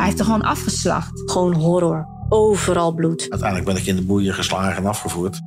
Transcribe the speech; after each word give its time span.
Hij 0.00 0.08
heeft 0.08 0.20
er 0.20 0.26
gewoon 0.26 0.42
afgeslacht. 0.42 1.30
Gewoon 1.30 1.54
horror. 1.54 2.08
Overal 2.28 2.94
bloed. 2.94 3.26
Uiteindelijk 3.30 3.64
ben 3.68 3.76
ik 3.76 3.86
in 3.86 3.96
de 3.96 4.02
boeien 4.02 4.34
geslagen 4.34 4.76
en 4.76 4.88
afgevoerd. 4.88 5.40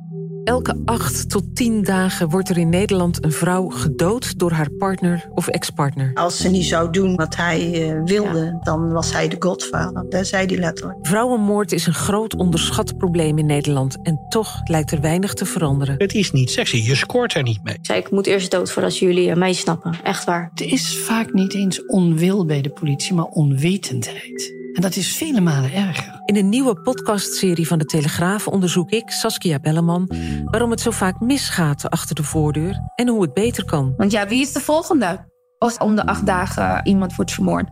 Elke 0.44 0.82
acht 0.84 1.30
tot 1.30 1.56
tien 1.56 1.82
dagen 1.82 2.28
wordt 2.28 2.48
er 2.48 2.58
in 2.58 2.68
Nederland 2.68 3.24
een 3.24 3.32
vrouw 3.32 3.68
gedood 3.68 4.38
door 4.38 4.50
haar 4.50 4.70
partner 4.70 5.28
of 5.34 5.48
ex-partner. 5.48 6.10
Als 6.14 6.36
ze 6.36 6.48
niet 6.48 6.64
zou 6.64 6.90
doen 6.90 7.16
wat 7.16 7.36
hij 7.36 7.88
uh, 7.88 8.02
wilde, 8.04 8.58
dan 8.62 8.92
was 8.92 9.12
hij 9.12 9.28
de 9.28 9.36
godvader. 9.38 10.06
Dat 10.08 10.26
zei 10.26 10.46
hij 10.46 10.56
letterlijk. 10.56 10.98
Vrouwenmoord 11.02 11.72
is 11.72 11.86
een 11.86 11.94
groot 11.94 12.36
onderschat 12.36 12.96
probleem 12.96 13.38
in 13.38 13.46
Nederland. 13.46 13.96
En 14.02 14.20
toch 14.28 14.60
lijkt 14.64 14.90
er 14.90 15.00
weinig 15.00 15.34
te 15.34 15.44
veranderen. 15.44 15.94
Het 15.98 16.14
is 16.14 16.32
niet 16.32 16.50
sexy, 16.50 16.76
je 16.76 16.94
scoort 16.94 17.34
er 17.34 17.42
niet 17.42 17.62
mee. 17.62 17.74
Ik 17.74 17.86
zei, 17.86 17.98
ik 17.98 18.10
moet 18.10 18.26
eerst 18.26 18.50
dood 18.50 18.70
voordat 18.70 18.98
jullie 18.98 19.36
mij 19.36 19.52
snappen. 19.52 19.94
Echt 20.02 20.24
waar. 20.24 20.50
Het 20.54 20.60
is 20.60 20.98
vaak 20.98 21.32
niet 21.32 21.54
eens 21.54 21.86
onwil 21.86 22.46
bij 22.46 22.60
de 22.60 22.70
politie, 22.70 23.14
maar 23.14 23.24
onwetendheid. 23.24 24.54
En 24.72 24.82
dat 24.82 24.96
is 24.96 25.16
vele 25.16 25.40
malen 25.40 25.72
erger. 25.72 26.13
In 26.24 26.36
een 26.36 26.48
nieuwe 26.48 26.80
podcastserie 26.80 27.66
van 27.66 27.78
de 27.78 27.84
Telegraaf 27.84 28.48
onderzoek 28.48 28.90
ik, 28.90 29.10
Saskia 29.10 29.58
Belleman, 29.58 30.10
waarom 30.44 30.70
het 30.70 30.80
zo 30.80 30.90
vaak 30.90 31.20
misgaat 31.20 31.90
achter 31.90 32.14
de 32.14 32.22
voordeur 32.22 32.80
en 32.94 33.08
hoe 33.08 33.22
het 33.22 33.34
beter 33.34 33.64
kan. 33.64 33.94
Want 33.96 34.10
ja, 34.10 34.28
wie 34.28 34.40
is 34.40 34.52
de 34.52 34.60
volgende? 34.60 35.28
Als 35.58 35.78
om 35.78 35.96
de 35.96 36.06
acht 36.06 36.26
dagen 36.26 36.86
iemand 36.86 37.16
wordt 37.16 37.32
vermoord. 37.32 37.68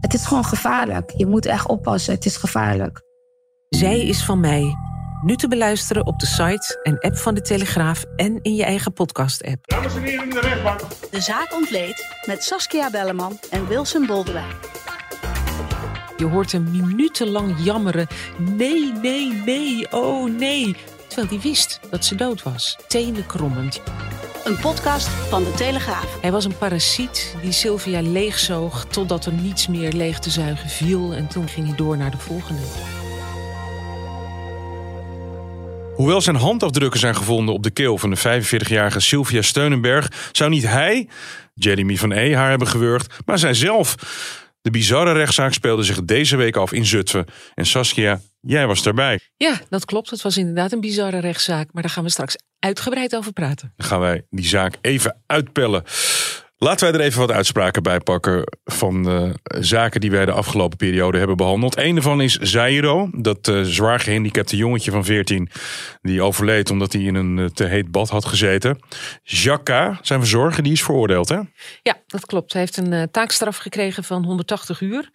Het 0.00 0.14
is 0.14 0.26
gewoon 0.26 0.44
gevaarlijk. 0.44 1.12
Je 1.16 1.26
moet 1.26 1.46
echt 1.46 1.68
oppassen. 1.68 2.14
Het 2.14 2.24
is 2.24 2.36
gevaarlijk. 2.36 3.02
Zij 3.68 4.06
is 4.06 4.24
van 4.24 4.40
mij. 4.40 4.74
Nu 5.24 5.36
te 5.36 5.48
beluisteren 5.48 6.06
op 6.06 6.18
de 6.18 6.26
site 6.26 6.80
en 6.82 6.98
app 6.98 7.16
van 7.16 7.34
de 7.34 7.40
Telegraaf 7.40 8.04
en 8.16 8.38
in 8.42 8.54
je 8.54 8.64
eigen 8.64 8.92
podcast-app. 8.92 9.68
Dames 9.68 9.94
en 9.94 10.02
heren 10.02 10.24
in 10.24 10.30
de 10.30 10.40
rechtbank. 10.40 10.80
De 11.10 11.20
zaak 11.20 11.54
ontleed 11.54 12.06
met 12.26 12.44
Saskia 12.44 12.90
Belleman 12.90 13.38
en 13.50 13.68
Wilson 13.68 14.06
Boldewijn. 14.06 14.81
Je 16.16 16.24
hoort 16.24 16.52
hem 16.52 16.70
minutenlang 16.70 17.54
jammeren. 17.64 18.06
Nee, 18.38 18.92
nee, 19.02 19.32
nee, 19.44 19.86
oh 19.90 20.38
nee. 20.38 20.76
Terwijl 21.06 21.28
hij 21.28 21.40
wist 21.40 21.80
dat 21.90 22.04
ze 22.04 22.14
dood 22.14 22.42
was. 22.42 22.76
Tenen 22.88 23.26
krommend. 23.26 23.82
Een 24.44 24.58
podcast 24.58 25.08
van 25.08 25.44
de 25.44 25.52
Telegraaf. 25.52 26.20
Hij 26.20 26.32
was 26.32 26.44
een 26.44 26.58
parasiet 26.58 27.36
die 27.42 27.52
Sylvia 27.52 28.02
leegzoog 28.02 28.84
totdat 28.84 29.26
er 29.26 29.32
niets 29.32 29.66
meer 29.68 29.92
leeg 29.92 30.18
te 30.18 30.30
zuigen 30.30 30.68
viel. 30.68 31.12
En 31.12 31.26
toen 31.26 31.48
ging 31.48 31.66
hij 31.66 31.76
door 31.76 31.96
naar 31.96 32.10
de 32.10 32.18
volgende. 32.18 32.62
Hoewel 35.94 36.20
zijn 36.20 36.36
handafdrukken 36.36 37.00
zijn 37.00 37.16
gevonden 37.16 37.54
op 37.54 37.62
de 37.62 37.70
keel 37.70 37.98
van 37.98 38.10
de 38.10 38.42
45-jarige 38.42 39.00
Sylvia 39.00 39.42
Steunenberg, 39.42 40.28
zou 40.32 40.50
niet 40.50 40.66
hij, 40.66 41.08
Jeremy 41.54 41.96
van 41.96 42.12
E, 42.12 42.34
haar 42.34 42.50
hebben 42.50 42.68
gewurgd, 42.68 43.14
maar 43.26 43.38
zijzelf. 43.38 43.94
De 44.62 44.70
bizarre 44.70 45.12
rechtszaak 45.12 45.52
speelde 45.52 45.82
zich 45.82 46.04
deze 46.04 46.36
week 46.36 46.56
af 46.56 46.72
in 46.72 46.86
Zutphen. 46.86 47.26
En 47.54 47.66
Saskia, 47.66 48.20
jij 48.40 48.66
was 48.66 48.82
daarbij. 48.82 49.20
Ja, 49.36 49.60
dat 49.68 49.84
klopt. 49.84 50.10
Het 50.10 50.22
was 50.22 50.36
inderdaad 50.36 50.72
een 50.72 50.80
bizarre 50.80 51.18
rechtszaak. 51.18 51.68
Maar 51.72 51.82
daar 51.82 51.90
gaan 51.90 52.04
we 52.04 52.10
straks 52.10 52.36
uitgebreid 52.58 53.16
over 53.16 53.32
praten. 53.32 53.72
Dan 53.76 53.86
gaan 53.86 54.00
wij 54.00 54.26
die 54.30 54.46
zaak 54.46 54.78
even 54.80 55.16
uitpellen. 55.26 55.82
Laten 56.62 56.90
wij 56.90 57.00
er 57.00 57.06
even 57.06 57.20
wat 57.20 57.30
uitspraken 57.30 57.82
bij 57.82 58.00
pakken 58.00 58.44
van 58.64 59.08
uh, 59.08 59.30
zaken 59.44 60.00
die 60.00 60.10
wij 60.10 60.24
de 60.24 60.32
afgelopen 60.32 60.76
periode 60.76 61.18
hebben 61.18 61.36
behandeld. 61.36 61.76
Een 61.76 61.94
daarvan 61.94 62.20
is 62.20 62.36
Zairo, 62.36 63.08
dat 63.12 63.48
uh, 63.48 63.62
zwaar 63.62 64.00
gehandicapte 64.00 64.56
jongetje 64.56 64.90
van 64.90 65.04
14 65.04 65.50
die 66.02 66.22
overleed 66.22 66.70
omdat 66.70 66.92
hij 66.92 67.02
in 67.02 67.14
een 67.14 67.38
uh, 67.38 67.46
te 67.46 67.64
heet 67.64 67.90
bad 67.90 68.08
had 68.08 68.24
gezeten. 68.24 68.78
Jacques, 69.22 69.98
zijn 70.02 70.20
verzorger, 70.20 70.62
die 70.62 70.72
is 70.72 70.82
veroordeeld 70.82 71.28
hè? 71.28 71.40
Ja, 71.82 71.96
dat 72.06 72.26
klopt. 72.26 72.52
Hij 72.52 72.62
heeft 72.62 72.76
een 72.76 73.10
taakstraf 73.10 73.56
gekregen 73.56 74.04
van 74.04 74.24
180 74.24 74.80
uur. 74.80 75.10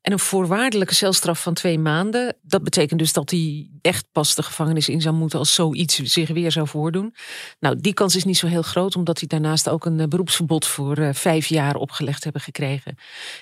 En 0.00 0.12
een 0.12 0.18
voorwaardelijke 0.18 0.94
celstraf 0.94 1.42
van 1.42 1.54
twee 1.54 1.78
maanden. 1.78 2.36
Dat 2.42 2.62
betekent 2.62 2.98
dus 2.98 3.12
dat 3.12 3.30
hij 3.30 3.70
echt 3.82 4.06
pas 4.12 4.34
de 4.34 4.42
gevangenis 4.42 4.88
in 4.88 5.00
zou 5.00 5.14
moeten 5.14 5.38
als 5.38 5.54
zoiets 5.54 5.96
zich 5.96 6.28
weer 6.28 6.52
zou 6.52 6.68
voordoen. 6.68 7.14
Nou, 7.60 7.80
die 7.80 7.94
kans 7.94 8.16
is 8.16 8.24
niet 8.24 8.36
zo 8.36 8.46
heel 8.46 8.62
groot, 8.62 8.96
omdat 8.96 9.18
hij 9.18 9.28
daarnaast 9.28 9.68
ook 9.68 9.84
een 9.84 10.08
beroepsverbod 10.08 10.66
voor 10.66 10.98
uh, 10.98 11.08
vijf 11.12 11.46
jaar 11.46 11.74
opgelegd 11.74 12.24
hebben 12.24 12.42
gekregen. 12.42 12.96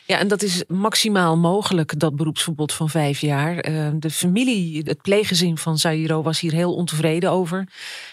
Ja, 0.04 0.18
en 0.18 0.28
dat 0.28 0.42
is 0.42 0.64
maximaal 0.68 1.36
mogelijk, 1.36 1.98
dat 1.98 2.16
beroepsverbod 2.16 2.72
van 2.72 2.90
vijf 2.90 3.20
jaar. 3.20 3.68
Uh, 3.68 3.88
de 3.98 4.10
familie, 4.10 4.82
het 4.84 5.02
pleeggezin 5.02 5.58
van 5.58 5.78
Zairo 5.78 6.22
was 6.22 6.40
hier 6.40 6.52
heel 6.52 6.74
ontevreden 6.74 7.30
over. 7.30 7.68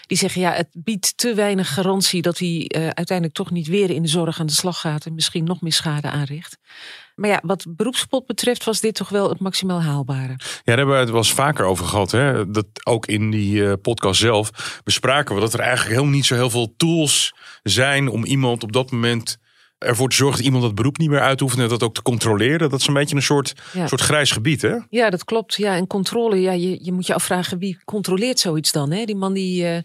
Die 0.06 0.18
zeggen, 0.18 0.40
ja, 0.40 0.52
het 0.52 0.68
biedt 0.72 1.16
te 1.16 1.34
weinig 1.34 1.74
garantie 1.74 2.22
dat 2.22 2.38
hij 2.38 2.66
uiteindelijk 2.70 3.36
toch 3.36 3.50
niet 3.50 3.66
weer 3.66 3.90
in 3.90 4.02
de 4.02 4.08
zorg 4.08 4.40
aan 4.40 4.46
de 4.46 4.52
slag 4.52 4.80
gaat 4.80 5.06
en 5.06 5.14
misschien 5.14 5.44
nog 5.44 5.60
meer 5.60 5.72
schade 5.72 6.10
aanricht. 6.10 6.58
Maar 7.14 7.30
ja, 7.30 7.40
wat 7.42 7.66
beroepsspot 7.68 8.26
betreft 8.26 8.64
was 8.64 8.80
dit 8.80 8.94
toch 8.94 9.08
wel 9.08 9.28
het 9.28 9.40
maximaal 9.40 9.82
haalbare. 9.82 10.32
Ja, 10.38 10.46
daar 10.64 10.76
hebben 10.76 10.94
we 10.94 11.00
het 11.00 11.08
wel 11.08 11.18
eens 11.18 11.32
vaker 11.32 11.64
over 11.64 11.86
gehad. 11.86 12.10
Hè? 12.10 12.50
Dat 12.50 12.66
ook 12.84 13.06
in 13.06 13.30
die 13.30 13.54
uh, 13.54 13.72
podcast 13.82 14.20
zelf 14.20 14.80
bespraken 14.84 15.34
we 15.34 15.40
dat 15.40 15.52
er 15.52 15.60
eigenlijk 15.60 15.90
helemaal 15.90 16.14
niet 16.14 16.24
zo 16.24 16.34
heel 16.34 16.50
veel 16.50 16.74
tools 16.76 17.34
zijn 17.62 18.08
om 18.08 18.24
iemand 18.24 18.62
op 18.62 18.72
dat 18.72 18.90
moment 18.90 19.38
ervoor 19.78 20.08
te 20.08 20.16
zorgen 20.16 20.36
dat 20.36 20.46
iemand 20.46 20.64
dat 20.64 20.74
beroep 20.74 20.98
niet 20.98 21.08
meer 21.08 21.20
uitoefent 21.20 21.60
en 21.60 21.68
dat 21.68 21.82
ook 21.82 21.94
te 21.94 22.02
controleren. 22.02 22.70
Dat 22.70 22.80
is 22.80 22.86
een 22.86 22.94
beetje 22.94 23.16
een 23.16 23.22
soort, 23.22 23.54
ja. 23.72 23.86
soort 23.86 24.00
grijs 24.00 24.30
gebied, 24.30 24.62
hè? 24.62 24.76
Ja, 24.90 25.10
dat 25.10 25.24
klopt. 25.24 25.54
Ja, 25.54 25.76
en 25.76 25.86
controle, 25.86 26.40
ja, 26.40 26.52
je, 26.52 26.78
je 26.84 26.92
moet 26.92 27.06
je 27.06 27.14
afvragen 27.14 27.58
wie 27.58 27.78
controleert 27.84 28.38
zoiets 28.38 28.72
dan. 28.72 28.90
Hè? 28.90 29.04
Die 29.04 29.16
man 29.16 29.32
die 29.32 29.64
uh, 29.64 29.78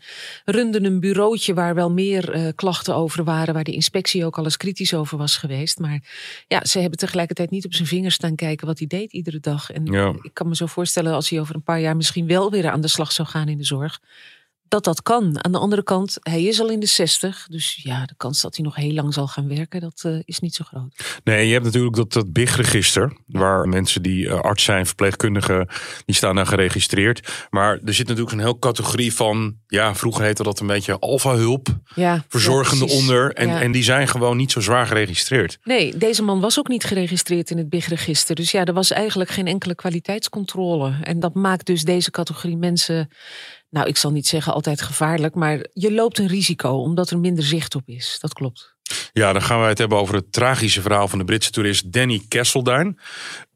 runde 0.46 0.84
een 0.84 1.00
bureautje 1.00 1.54
waar 1.54 1.76
wel 1.76 1.92
meer 1.92 2.36
uh, 2.36 2.48
klachten 2.56 2.96
over 2.96 3.24
waren, 3.24 3.54
waar 3.54 3.64
de 3.64 3.72
inspectie 3.72 4.26
ook 4.26 4.38
al 4.38 4.44
eens 4.44 4.58
kritisch 4.58 4.94
over 4.94 5.18
was 5.18 5.38
geweest. 5.38 5.80
Maar 5.80 6.04
ja, 6.48 6.66
ze 6.66 6.80
hebben 6.80 7.00
tegelijkertijd 7.00 7.50
niet 7.50 7.66
op 7.66 7.74
zijn 7.74 7.88
vingers 7.88 8.16
staan 8.16 8.36
kijken 8.36 8.68
wat 8.68 8.78
hij 8.80 8.88
deed 8.88 9.14
iedere 9.14 9.40
dag. 9.40 9.72
En 9.72 9.86
ja. 9.86 10.14
ik 10.22 10.34
kan 10.34 10.48
me 10.48 10.56
zo 10.56 10.66
voorstellen 10.66 11.14
als 11.14 11.30
hij 11.30 11.40
over 11.40 11.56
een 11.56 11.64
paar 11.64 11.80
jaar 11.80 11.96
misschien 11.96 12.28
wel 12.28 12.52
weer 12.52 12.70
aan 12.70 12.82
de 12.82 12.88
slag 12.88 13.12
zou 13.12 13.28
gaan 13.28 13.48
in 13.48 13.58
de 13.58 13.64
zorg 13.64 14.00
dat 14.70 14.84
dat 14.84 15.02
kan. 15.02 15.44
Aan 15.44 15.52
de 15.52 15.58
andere 15.58 15.84
kant, 15.84 16.18
hij 16.22 16.44
is 16.44 16.60
al 16.60 16.70
in 16.70 16.80
de 16.80 16.86
60. 16.86 17.48
Dus 17.50 17.80
ja, 17.84 18.06
de 18.06 18.14
kans 18.18 18.42
dat 18.42 18.56
hij 18.56 18.66
nog 18.66 18.76
heel 18.76 18.94
lang 18.94 19.14
zal 19.14 19.28
gaan 19.28 19.48
werken, 19.48 19.82
dat 19.82 20.04
uh, 20.06 20.20
is 20.26 20.40
niet 20.40 20.56
zo 20.56 20.64
groot. 20.68 21.20
Nee, 21.24 21.48
je 21.48 21.54
hebt 21.54 21.66
natuurlijk 21.66 21.96
dat, 21.96 22.14
dat 22.14 22.34
BIG-register. 22.34 23.18
Waar 23.26 23.68
mensen 23.68 24.02
die 24.02 24.26
uh, 24.26 24.40
arts 24.40 24.64
zijn, 24.64 24.86
verpleegkundigen, 24.86 25.68
die 26.06 26.16
staan 26.16 26.36
daar 26.36 26.48
geregistreerd. 26.48 27.48
Maar 27.50 27.80
er 27.86 27.94
zit 27.94 28.08
natuurlijk 28.08 28.36
een 28.36 28.40
heel 28.44 28.60
categorie 28.60 29.14
van, 29.14 29.56
ja, 29.68 29.96
vroeger 29.96 30.24
heette 30.24 30.44
dat 30.44 30.60
een 30.60 30.68
beetje 30.68 31.00
alfa-hulp. 31.00 31.68
Ja, 31.96 32.24
verzorgende 32.28 32.88
ja, 32.88 32.94
onder. 32.94 33.34
En, 33.34 33.48
ja. 33.48 33.62
en 33.62 33.72
die 33.72 33.84
zijn 33.84 34.08
gewoon 34.08 34.38
niet 34.38 34.52
zo 34.52 34.60
zwaar 34.60 34.88
geregistreerd. 34.88 35.58
Nee, 35.64 35.98
deze 35.98 36.24
man 36.24 36.40
was 36.40 36.60
ook 36.60 36.68
niet 36.68 36.84
geregistreerd 36.84 37.50
in 37.50 37.58
het 37.58 37.70
BIG-register. 37.70 38.36
Dus 38.36 38.52
ja, 38.52 38.66
er 38.66 38.74
was 38.74 38.92
eigenlijk 38.92 39.30
geen 39.30 39.48
enkele 39.48 39.76
kwaliteitscontrole. 39.76 40.94
En 41.04 41.20
dat 41.20 41.34
maakt 41.34 41.66
dus 41.66 41.84
deze 41.84 42.12
categorie 42.12 42.58
mensen 42.58 43.10
nou, 43.70 43.88
ik 43.88 43.98
zal 43.98 44.12
niet 44.12 44.28
zeggen 44.28 44.54
altijd 44.54 44.82
gevaarlijk, 44.82 45.36
maar 45.36 45.66
je 45.74 45.94
loopt 45.94 46.18
een 46.18 46.28
risico 46.28 46.70
omdat 46.70 47.10
er 47.10 47.20
minder 47.20 47.44
zicht 47.44 47.76
op 47.76 47.84
is. 47.86 48.18
Dat 48.22 48.34
klopt. 48.34 48.78
Ja, 49.14 49.34
dan 49.34 49.42
gaan 49.42 49.60
wij 49.60 49.70
het 49.70 49.78
hebben 49.78 49.98
over 49.98 50.16
het 50.16 50.32
tragische 50.32 50.82
verhaal 50.82 51.08
van 51.08 51.20
de 51.20 51.26
Britse 51.26 51.52
toerist 51.52 51.92
Danny 51.92 52.22
Kesselduin. 52.28 53.00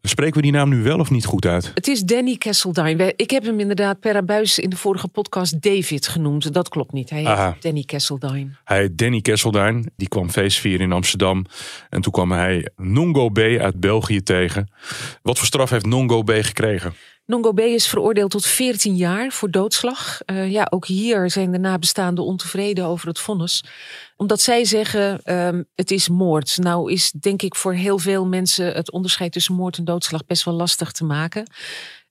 Spreken 0.01 0.35
we 0.35 0.41
die 0.41 0.51
naam 0.51 0.69
nu 0.69 0.83
wel 0.83 0.99
of 0.99 1.09
niet 1.09 1.25
goed 1.25 1.45
uit? 1.45 1.71
Het 1.73 1.87
is 1.87 2.01
Danny 2.01 2.37
Kesselduin. 2.37 3.13
Ik 3.15 3.29
heb 3.29 3.43
hem 3.43 3.59
inderdaad 3.59 3.99
per 3.99 4.15
abuis 4.15 4.59
in 4.59 4.69
de 4.69 4.75
vorige 4.75 5.07
podcast 5.07 5.61
David 5.61 6.07
genoemd. 6.07 6.53
Dat 6.53 6.69
klopt 6.69 6.91
niet. 6.91 7.09
Hij 7.09 7.19
heet 7.25 7.61
Danny 7.61 7.83
Kesselduin. 7.83 8.57
Hij 8.63 8.79
heet 8.79 8.97
Danny 8.97 9.21
Kesselduin. 9.21 9.91
Die 9.95 10.07
kwam 10.07 10.29
feestvieren 10.29 10.85
in 10.85 10.91
Amsterdam. 10.91 11.45
En 11.89 12.01
toen 12.01 12.11
kwam 12.11 12.31
hij 12.31 12.69
Nongo 12.75 13.29
B 13.29 13.37
uit 13.37 13.79
België 13.79 14.21
tegen. 14.21 14.71
Wat 15.21 15.37
voor 15.37 15.47
straf 15.47 15.69
heeft 15.69 15.85
Nongo 15.85 16.23
B 16.23 16.31
gekregen? 16.31 16.93
Nongo 17.25 17.51
B 17.51 17.59
is 17.59 17.87
veroordeeld 17.87 18.31
tot 18.31 18.45
14 18.45 18.95
jaar 18.95 19.31
voor 19.31 19.51
doodslag. 19.51 20.19
Uh, 20.25 20.51
ja, 20.51 20.67
ook 20.69 20.85
hier 20.85 21.29
zijn 21.31 21.51
de 21.51 21.59
nabestaanden 21.59 22.23
ontevreden 22.23 22.85
over 22.85 23.07
het 23.07 23.19
vonnis. 23.19 23.63
Omdat 24.15 24.41
zij 24.41 24.65
zeggen, 24.65 25.33
um, 25.35 25.65
het 25.75 25.91
is 25.91 26.09
moord. 26.09 26.57
Nou 26.57 26.91
is 26.91 27.11
denk 27.11 27.41
ik 27.41 27.55
voor 27.55 27.73
heel 27.73 27.99
veel 27.99 28.25
mensen 28.25 28.73
het 28.73 28.91
onderscheid 28.91 29.31
tussen 29.31 29.55
moord 29.55 29.77
en 29.77 29.85
doodslag 29.85 30.25
best 30.25 30.43
wel 30.43 30.53
lastig 30.53 30.91
te 30.91 31.03
maken. 31.03 31.47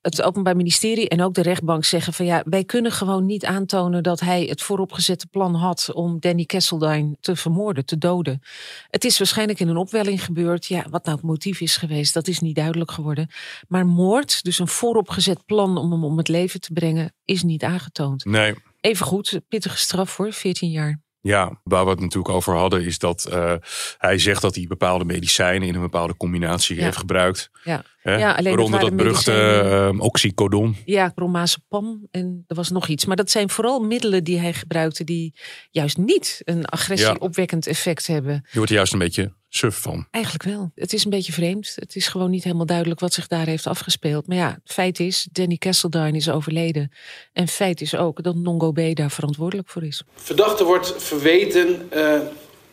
Het 0.03 0.21
Openbaar 0.21 0.55
Ministerie 0.55 1.09
en 1.09 1.21
ook 1.21 1.33
de 1.33 1.41
rechtbank 1.41 1.85
zeggen 1.85 2.13
van 2.13 2.25
ja, 2.25 2.43
wij 2.45 2.63
kunnen 2.63 2.91
gewoon 2.91 3.25
niet 3.25 3.45
aantonen 3.45 4.03
dat 4.03 4.19
hij 4.19 4.43
het 4.45 4.61
vooropgezette 4.61 5.27
plan 5.27 5.55
had 5.55 5.89
om 5.93 6.19
Danny 6.19 6.45
Kesseldine 6.45 7.17
te 7.19 7.35
vermoorden, 7.35 7.85
te 7.85 7.97
doden. 7.97 8.41
Het 8.89 9.03
is 9.03 9.17
waarschijnlijk 9.17 9.59
in 9.59 9.67
een 9.67 9.77
opwelling 9.77 10.23
gebeurd. 10.25 10.65
Ja, 10.65 10.85
wat 10.89 11.05
nou 11.05 11.17
het 11.17 11.25
motief 11.25 11.61
is 11.61 11.77
geweest, 11.77 12.13
dat 12.13 12.27
is 12.27 12.39
niet 12.39 12.55
duidelijk 12.55 12.91
geworden. 12.91 13.27
Maar 13.67 13.85
moord, 13.85 14.43
dus 14.43 14.59
een 14.59 14.67
vooropgezet 14.67 15.45
plan 15.45 15.77
om 15.77 15.91
hem 15.91 16.03
om 16.03 16.17
het 16.17 16.27
leven 16.27 16.61
te 16.61 16.73
brengen, 16.73 17.13
is 17.25 17.43
niet 17.43 17.63
aangetoond. 17.63 18.25
Nee. 18.25 18.53
Even 18.81 19.05
goed, 19.05 19.39
pittige 19.47 19.77
straf 19.77 20.09
voor 20.09 20.33
14 20.33 20.69
jaar. 20.69 21.01
Ja, 21.21 21.59
waar 21.63 21.83
we 21.83 21.89
het 21.89 21.99
natuurlijk 21.99 22.33
over 22.33 22.55
hadden, 22.55 22.85
is 22.85 22.97
dat 22.97 23.27
uh, 23.31 23.53
hij 23.97 24.17
zegt 24.17 24.41
dat 24.41 24.55
hij 24.55 24.65
bepaalde 24.67 25.05
medicijnen 25.05 25.67
in 25.67 25.75
een 25.75 25.81
bepaalde 25.81 26.17
combinatie 26.17 26.75
Ja. 26.75 26.83
heeft 26.83 26.97
gebruikt. 26.97 27.49
Ja, 27.63 27.83
Hè? 28.03 28.17
ja 28.17 28.31
alleen 28.31 28.55
Waaronder 28.55 28.79
dat 28.79 28.89
waren 28.89 28.97
beruchte 28.97 29.91
uh, 29.93 30.01
oxycodon. 30.01 30.75
Ja, 30.85 31.09
bromazepam 31.15 32.07
en 32.11 32.43
er 32.47 32.55
was 32.55 32.69
nog 32.69 32.87
iets. 32.87 33.05
Maar 33.05 33.15
dat 33.15 33.31
zijn 33.31 33.49
vooral 33.49 33.79
middelen 33.79 34.23
die 34.23 34.39
hij 34.39 34.53
gebruikte 34.53 35.03
die 35.03 35.33
juist 35.71 35.97
niet 35.97 36.41
een 36.43 36.65
agressie-opwekkend 36.65 37.67
effect 37.67 38.07
hebben. 38.07 38.33
Je 38.33 38.57
wordt 38.57 38.69
er 38.69 38.77
juist 38.77 38.93
een 38.93 38.99
beetje 38.99 39.33
suf 39.49 39.75
van. 39.75 40.07
Eigenlijk 40.11 40.43
wel. 40.43 40.71
Het 40.75 40.93
is 40.93 41.03
een 41.03 41.09
beetje 41.09 41.31
vreemd. 41.31 41.73
Het 41.75 41.95
is 41.95 42.07
gewoon 42.07 42.29
niet 42.29 42.43
helemaal 42.43 42.65
duidelijk 42.65 42.99
wat 42.99 43.13
zich 43.13 43.27
daar 43.27 43.45
heeft 43.45 43.67
afgespeeld. 43.67 44.27
Maar 44.27 44.37
ja, 44.37 44.59
feit 44.65 44.99
is, 44.99 45.27
Danny 45.31 45.57
Kesseldine 45.57 46.17
is 46.17 46.29
overleden. 46.29 46.91
En 47.33 47.47
feit 47.47 47.81
is 47.81 47.95
ook 47.95 48.23
dat 48.23 48.35
Nongo 48.35 48.71
B 48.71 48.79
daar 48.93 49.11
verantwoordelijk 49.11 49.69
voor 49.69 49.83
is. 49.83 50.03
Verdachte 50.15 50.63
wordt 50.63 51.03
verweten 51.03 51.89
uh, 51.93 52.19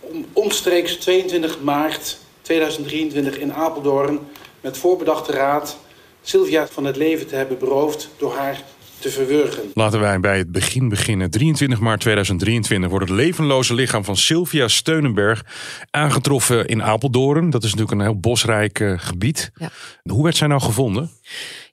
om 0.01 0.25
omstreeks 0.33 0.97
22 0.97 1.61
maart 1.61 2.19
2023 2.43 3.39
in 3.39 3.53
Apeldoorn 3.53 4.19
met 4.61 4.79
voorbedachte 4.79 5.33
raad 5.33 5.79
Sylvia 6.23 6.67
van 6.67 6.85
het 6.85 6.97
leven 6.97 7.27
te 7.27 7.35
hebben 7.35 7.59
beroofd 7.59 8.09
door 8.19 8.35
haar 8.35 8.63
te 8.99 9.11
verwurgen. 9.11 9.71
Laten 9.75 10.01
wij 10.01 10.21
bij 10.21 10.39
het 10.39 10.53
begin 10.53 10.89
beginnen. 10.89 11.31
23 11.31 11.81
maart 11.81 12.01
2023 12.01 12.91
wordt 12.91 13.09
het 13.09 13.17
levenloze 13.17 13.75
lichaam 13.75 14.05
van 14.05 14.17
Sylvia 14.17 14.69
Steunenberg 14.69 15.45
aangetroffen 15.91 16.67
in 16.67 16.83
Apeldoorn. 16.83 17.51
Dat 17.51 17.65
is 17.65 17.71
natuurlijk 17.75 18.01
een 18.01 18.07
heel 18.07 18.21
bosrijk 18.21 18.79
uh, 18.79 18.93
gebied. 18.97 19.51
Ja. 19.55 19.71
Hoe 20.03 20.23
werd 20.23 20.37
zij 20.37 20.49
nou 20.49 20.61
gevonden? 20.61 21.11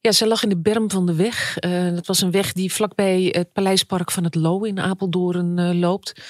Ja, 0.07 0.13
ze 0.13 0.27
lag 0.27 0.43
in 0.43 0.49
de 0.49 0.57
berm 0.57 0.91
van 0.91 1.05
de 1.05 1.15
weg. 1.15 1.57
Uh, 1.59 1.93
dat 1.93 2.07
was 2.07 2.21
een 2.21 2.31
weg 2.31 2.53
die 2.53 2.73
vlakbij 2.73 3.27
het 3.31 3.53
Paleispark 3.53 4.11
van 4.11 4.23
het 4.23 4.35
Loo 4.35 4.63
in 4.63 4.79
Apeldoorn 4.79 5.57
uh, 5.57 5.79
loopt. 5.79 6.21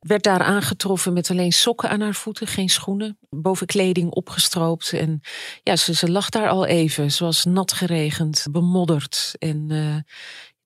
Werd 0.00 0.22
daar 0.22 0.42
aangetroffen 0.42 1.12
met 1.12 1.30
alleen 1.30 1.52
sokken 1.52 1.90
aan 1.90 2.00
haar 2.00 2.14
voeten, 2.14 2.46
geen 2.46 2.68
schoenen. 2.68 3.18
Boven 3.28 3.66
kleding 3.66 4.10
opgestroopt. 4.10 4.92
En 4.92 5.20
ja, 5.62 5.76
ze, 5.76 5.94
ze 5.94 6.10
lag 6.10 6.28
daar 6.28 6.48
al 6.48 6.66
even. 6.66 7.12
Ze 7.12 7.24
was 7.24 7.44
nat 7.44 7.72
geregend, 7.72 8.46
bemodderd. 8.50 9.32
En 9.38 9.66
uh, 9.68 9.96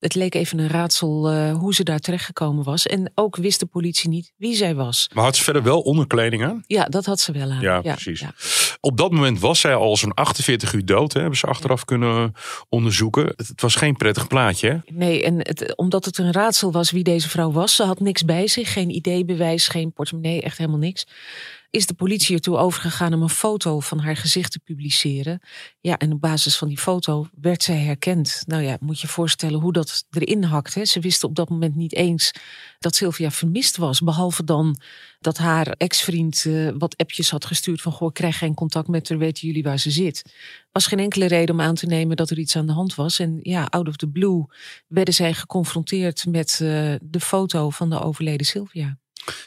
het 0.04 0.14
leek 0.14 0.34
even 0.34 0.58
een 0.58 0.68
raadsel 0.68 1.32
uh, 1.32 1.52
hoe 1.52 1.74
ze 1.74 1.82
daar 1.82 1.98
terechtgekomen 1.98 2.64
was. 2.64 2.86
En 2.86 3.12
ook 3.14 3.36
wist 3.36 3.60
de 3.60 3.66
politie 3.66 4.08
niet 4.08 4.32
wie 4.36 4.54
zij 4.54 4.74
was. 4.74 5.10
Maar 5.14 5.24
had 5.24 5.36
ze 5.36 5.42
verder 5.42 5.62
wel 5.62 5.80
onderkleding 5.80 6.44
aan? 6.44 6.64
Ja, 6.66 6.84
dat 6.84 7.04
had 7.04 7.20
ze 7.20 7.32
wel 7.32 7.50
aan. 7.50 7.60
Ja, 7.60 7.80
precies. 7.80 8.20
Ja. 8.20 8.32
Op 8.80 8.96
dat 8.96 9.10
moment 9.10 9.40
was 9.40 9.60
zij 9.60 9.74
al 9.74 9.96
zo'n 9.96 10.14
48 10.14 10.72
uur 10.72 10.84
dood. 10.84 11.12
Hè? 11.12 11.20
Hebben 11.20 11.38
ze 11.38 11.46
achteraf 11.46 11.84
kunnen 11.84 12.32
onderzoeken. 12.68 13.26
Het, 13.36 13.48
het 13.48 13.60
was 13.60 13.74
geen 13.74 13.96
prettig 13.96 14.26
plaatje. 14.26 14.68
Hè? 14.68 14.76
Nee, 14.92 15.24
en 15.24 15.38
het, 15.38 15.76
omdat 15.76 16.04
het 16.04 16.18
een 16.18 16.32
raadsel 16.32 16.72
was 16.72 16.90
wie 16.90 17.04
deze 17.04 17.28
vrouw 17.28 17.52
was. 17.52 17.74
Ze 17.74 17.82
had 17.82 18.00
niks 18.00 18.24
bij 18.24 18.48
zich. 18.48 18.72
Geen 18.72 18.90
ID-bewijs, 18.90 19.68
geen 19.68 19.92
portemonnee, 19.92 20.42
echt 20.42 20.58
helemaal 20.58 20.78
niks 20.78 21.06
is 21.74 21.86
de 21.86 21.94
politie 21.94 22.34
ertoe 22.34 22.56
overgegaan 22.56 23.14
om 23.14 23.22
een 23.22 23.28
foto 23.28 23.80
van 23.80 23.98
haar 23.98 24.16
gezicht 24.16 24.52
te 24.52 24.58
publiceren. 24.58 25.40
Ja, 25.80 25.98
en 25.98 26.12
op 26.12 26.20
basis 26.20 26.56
van 26.56 26.68
die 26.68 26.78
foto 26.78 27.28
werd 27.40 27.62
zij 27.62 27.76
herkend. 27.76 28.42
Nou 28.46 28.62
ja, 28.62 28.76
moet 28.80 29.00
je 29.00 29.08
voorstellen 29.08 29.60
hoe 29.60 29.72
dat 29.72 30.04
erin 30.10 30.42
hakt. 30.42 30.74
Hè? 30.74 30.84
Ze 30.84 31.00
wisten 31.00 31.28
op 31.28 31.34
dat 31.34 31.48
moment 31.48 31.76
niet 31.76 31.94
eens 31.94 32.32
dat 32.78 32.94
Sylvia 32.94 33.30
vermist 33.30 33.76
was. 33.76 34.00
Behalve 34.00 34.44
dan 34.44 34.80
dat 35.20 35.38
haar 35.38 35.68
ex-vriend 35.68 36.44
uh, 36.44 36.70
wat 36.78 36.96
appjes 36.96 37.30
had 37.30 37.44
gestuurd 37.44 37.82
van... 37.82 37.92
goh, 37.92 38.12
krijg 38.12 38.38
geen 38.38 38.54
contact 38.54 38.88
met 38.88 39.08
haar, 39.08 39.18
weten 39.18 39.46
jullie 39.46 39.62
waar 39.62 39.78
ze 39.78 39.90
zit? 39.90 40.22
was 40.72 40.86
geen 40.86 40.98
enkele 40.98 41.26
reden 41.26 41.54
om 41.54 41.60
aan 41.60 41.74
te 41.74 41.86
nemen 41.86 42.16
dat 42.16 42.30
er 42.30 42.38
iets 42.38 42.56
aan 42.56 42.66
de 42.66 42.72
hand 42.72 42.94
was. 42.94 43.18
En 43.18 43.38
ja, 43.42 43.64
out 43.64 43.88
of 43.88 43.96
the 43.96 44.08
blue 44.08 44.44
werden 44.86 45.14
zij 45.14 45.34
geconfronteerd 45.34 46.26
met 46.26 46.58
uh, 46.62 46.94
de 47.02 47.20
foto 47.20 47.70
van 47.70 47.90
de 47.90 48.00
overleden 48.00 48.46
Sylvia. 48.46 48.98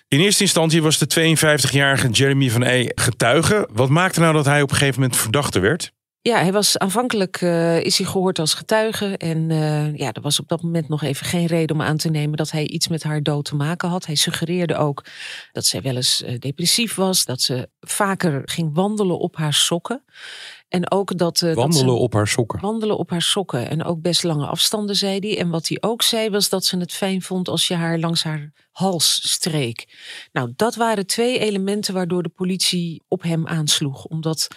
In 0.07 0.19
eerste 0.19 0.43
instantie 0.43 0.81
was 0.81 0.97
de 0.97 1.35
52-jarige 1.35 2.09
Jeremy 2.09 2.49
van 2.49 2.63
E. 2.63 2.89
getuige. 2.95 3.69
Wat 3.73 3.89
maakte 3.89 4.19
nou 4.19 4.33
dat 4.33 4.45
hij 4.45 4.61
op 4.61 4.69
een 4.69 4.75
gegeven 4.75 5.01
moment 5.01 5.19
verdachte 5.19 5.59
werd? 5.59 5.91
Ja, 6.27 6.37
hij 6.41 6.51
was 6.51 6.77
aanvankelijk 6.77 7.41
uh, 7.41 7.79
is 7.83 7.97
hij 7.97 8.07
gehoord 8.07 8.39
als 8.39 8.53
getuige. 8.53 9.17
En 9.17 9.49
uh, 9.49 9.95
ja, 9.95 10.11
er 10.11 10.21
was 10.21 10.39
op 10.39 10.47
dat 10.47 10.61
moment 10.61 10.87
nog 10.89 11.03
even 11.03 11.25
geen 11.25 11.45
reden 11.45 11.75
om 11.75 11.81
aan 11.81 11.97
te 11.97 12.09
nemen 12.09 12.37
dat 12.37 12.51
hij 12.51 12.67
iets 12.67 12.87
met 12.87 13.03
haar 13.03 13.23
dood 13.23 13.45
te 13.45 13.55
maken 13.55 13.89
had. 13.89 14.05
Hij 14.05 14.15
suggereerde 14.15 14.75
ook 14.75 15.05
dat 15.51 15.65
zij 15.65 15.81
wel 15.81 15.95
eens 15.95 16.21
uh, 16.21 16.39
depressief 16.39 16.95
was, 16.95 17.25
dat 17.25 17.41
ze 17.41 17.69
vaker 17.79 18.41
ging 18.45 18.69
wandelen 18.73 19.19
op 19.19 19.35
haar 19.35 19.53
sokken. 19.53 20.03
En 20.67 20.91
ook 20.91 21.17
dat. 21.17 21.41
Uh, 21.41 21.53
wandelen 21.53 21.85
dat 21.85 21.95
ze, 21.95 22.01
op 22.01 22.13
haar 22.13 22.27
sokken. 22.27 22.59
Wandelen 22.59 22.97
op 22.97 23.09
haar 23.09 23.21
sokken. 23.21 23.69
En 23.69 23.83
ook 23.83 24.01
best 24.01 24.23
lange 24.23 24.45
afstanden, 24.45 24.95
zei 24.95 25.19
hij. 25.19 25.37
En 25.37 25.49
wat 25.49 25.67
hij 25.67 25.77
ook 25.81 26.01
zei, 26.01 26.29
was 26.29 26.49
dat 26.49 26.65
ze 26.65 26.77
het 26.77 26.91
fijn 26.91 27.21
vond 27.21 27.49
als 27.49 27.67
je 27.67 27.73
haar 27.73 27.99
langs 27.99 28.23
haar 28.23 28.51
hals 28.71 29.31
streek. 29.31 29.87
Nou, 30.31 30.53
dat 30.55 30.75
waren 30.75 31.07
twee 31.07 31.39
elementen 31.39 31.93
waardoor 31.93 32.23
de 32.23 32.29
politie 32.29 33.03
op 33.07 33.21
hem 33.21 33.47
aansloeg. 33.47 34.05
Omdat 34.05 34.47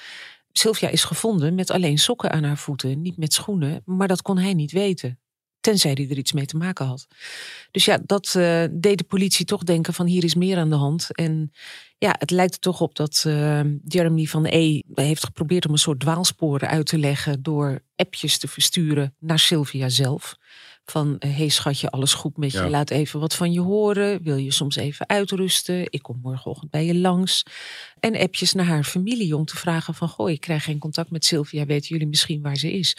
Sylvia 0.52 0.88
is 0.88 1.04
gevonden 1.04 1.54
met 1.54 1.70
alleen 1.70 1.98
sokken 1.98 2.30
aan 2.30 2.44
haar 2.44 2.58
voeten, 2.58 3.02
niet 3.02 3.16
met 3.16 3.32
schoenen. 3.32 3.82
Maar 3.84 4.08
dat 4.08 4.22
kon 4.22 4.38
hij 4.38 4.54
niet 4.54 4.72
weten. 4.72 5.18
Tenzij 5.60 5.90
hij 5.94 6.08
er 6.10 6.18
iets 6.18 6.32
mee 6.32 6.46
te 6.46 6.56
maken 6.56 6.86
had. 6.86 7.06
Dus 7.70 7.84
ja, 7.84 7.98
dat 8.06 8.34
uh, 8.36 8.64
deed 8.70 8.98
de 8.98 9.04
politie 9.04 9.44
toch 9.44 9.62
denken 9.62 9.94
van 9.94 10.06
hier 10.06 10.24
is 10.24 10.34
meer 10.34 10.58
aan 10.58 10.70
de 10.70 10.76
hand. 10.76 11.14
En 11.14 11.52
ja, 12.00 12.14
het 12.18 12.30
lijkt 12.30 12.54
er 12.54 12.60
toch 12.60 12.80
op 12.80 12.94
dat 12.94 13.24
uh, 13.26 13.60
Jeremy 13.84 14.24
van 14.24 14.46
E. 14.48 14.80
heeft 14.94 15.24
geprobeerd 15.24 15.66
om 15.66 15.72
een 15.72 15.78
soort 15.78 16.00
dwaalsporen 16.00 16.68
uit 16.68 16.86
te 16.86 16.98
leggen 16.98 17.42
door 17.42 17.82
appjes 17.96 18.38
te 18.38 18.48
versturen 18.48 19.14
naar 19.18 19.38
Sylvia 19.38 19.88
zelf. 19.88 20.36
Van, 20.84 21.16
hé 21.18 21.28
hey 21.28 21.48
schatje, 21.48 21.90
alles 21.90 22.14
goed 22.14 22.36
met 22.36 22.52
je, 22.52 22.58
ja. 22.58 22.68
laat 22.68 22.90
even 22.90 23.20
wat 23.20 23.34
van 23.34 23.52
je 23.52 23.60
horen. 23.60 24.22
Wil 24.22 24.36
je 24.36 24.52
soms 24.52 24.76
even 24.76 25.08
uitrusten? 25.08 25.86
Ik 25.90 26.02
kom 26.02 26.18
morgenochtend 26.22 26.70
bij 26.70 26.84
je 26.84 26.94
langs. 26.94 27.42
En 28.00 28.16
appjes 28.16 28.52
naar 28.52 28.66
haar 28.66 28.84
familie 28.84 29.36
om 29.36 29.44
te 29.44 29.56
vragen 29.56 29.94
van... 29.94 30.08
goh, 30.08 30.30
ik 30.30 30.40
krijg 30.40 30.64
geen 30.64 30.78
contact 30.78 31.10
met 31.10 31.24
Sylvia, 31.24 31.66
weten 31.66 31.88
jullie 31.88 32.06
misschien 32.06 32.42
waar 32.42 32.56
ze 32.56 32.72
is? 32.72 32.96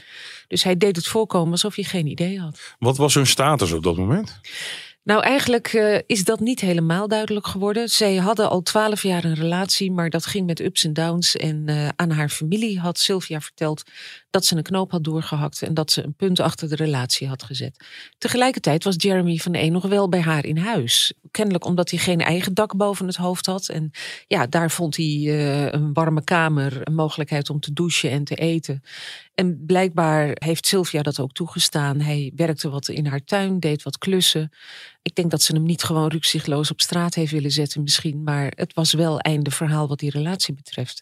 Dus 0.47 0.63
hij 0.63 0.77
deed 0.77 0.95
het 0.95 1.07
voorkomen 1.07 1.51
alsof 1.51 1.75
hij 1.75 1.83
geen 1.83 2.07
idee 2.07 2.39
had. 2.39 2.75
Wat 2.79 2.97
was 2.97 3.13
hun 3.13 3.27
status 3.27 3.71
op 3.71 3.83
dat 3.83 3.97
moment? 3.97 4.39
Nou, 5.03 5.23
eigenlijk 5.23 5.73
uh, 5.73 5.97
is 6.05 6.23
dat 6.23 6.39
niet 6.39 6.59
helemaal 6.59 7.07
duidelijk 7.07 7.47
geworden. 7.47 7.89
Zij 7.89 8.15
hadden 8.15 8.49
al 8.49 8.61
twaalf 8.61 9.03
jaar 9.03 9.23
een 9.23 9.35
relatie, 9.35 9.91
maar 9.91 10.09
dat 10.09 10.25
ging 10.25 10.45
met 10.45 10.59
ups 10.59 10.83
en 10.83 10.93
downs. 10.93 11.35
En 11.35 11.63
uh, 11.69 11.87
aan 11.95 12.11
haar 12.11 12.29
familie 12.29 12.79
had 12.79 12.99
Sylvia 12.99 13.41
verteld 13.41 13.83
dat 14.29 14.45
ze 14.45 14.55
een 14.55 14.63
knoop 14.63 14.91
had 14.91 15.03
doorgehakt 15.03 15.61
en 15.61 15.73
dat 15.73 15.91
ze 15.91 16.03
een 16.03 16.13
punt 16.13 16.39
achter 16.39 16.69
de 16.69 16.75
relatie 16.75 17.27
had 17.27 17.43
gezet. 17.43 17.85
Tegelijkertijd 18.17 18.83
was 18.83 18.95
Jeremy 18.97 19.37
van 19.37 19.55
E 19.55 19.69
nog 19.69 19.85
wel 19.85 20.09
bij 20.09 20.21
haar 20.21 20.45
in 20.45 20.57
huis. 20.57 21.13
Kennelijk 21.31 21.65
omdat 21.65 21.89
hij 21.89 21.99
geen 21.99 22.21
eigen 22.21 22.53
dak 22.53 22.77
boven 22.77 23.07
het 23.07 23.15
hoofd 23.15 23.45
had. 23.45 23.69
En 23.69 23.91
ja, 24.27 24.47
daar 24.47 24.71
vond 24.71 24.95
hij 24.95 25.05
uh, 25.05 25.71
een 25.71 25.93
warme 25.93 26.23
kamer, 26.23 26.79
een 26.83 26.95
mogelijkheid 26.95 27.49
om 27.49 27.59
te 27.59 27.73
douchen 27.73 28.09
en 28.09 28.23
te 28.23 28.35
eten. 28.35 28.83
En 29.35 29.63
blijkbaar 29.65 30.31
heeft 30.33 30.65
Sylvia 30.65 31.01
dat 31.01 31.19
ook 31.19 31.31
toegestaan. 31.31 31.99
Hij 31.99 32.31
werkte 32.35 32.69
wat 32.69 32.87
in 32.87 33.05
haar 33.05 33.23
tuin, 33.23 33.59
deed 33.59 33.83
wat 33.83 33.97
klussen. 33.97 34.51
Ik 35.01 35.15
denk 35.15 35.31
dat 35.31 35.41
ze 35.41 35.53
hem 35.53 35.63
niet 35.63 35.83
gewoon 35.83 36.09
rukzichtloos 36.09 36.71
op 36.71 36.81
straat 36.81 37.13
heeft 37.13 37.31
willen 37.31 37.51
zetten 37.51 37.81
misschien. 37.81 38.23
Maar 38.23 38.51
het 38.55 38.73
was 38.73 38.93
wel 38.93 39.19
einde 39.19 39.51
verhaal 39.51 39.87
wat 39.87 39.99
die 39.99 40.09
relatie 40.09 40.53
betreft. 40.53 41.01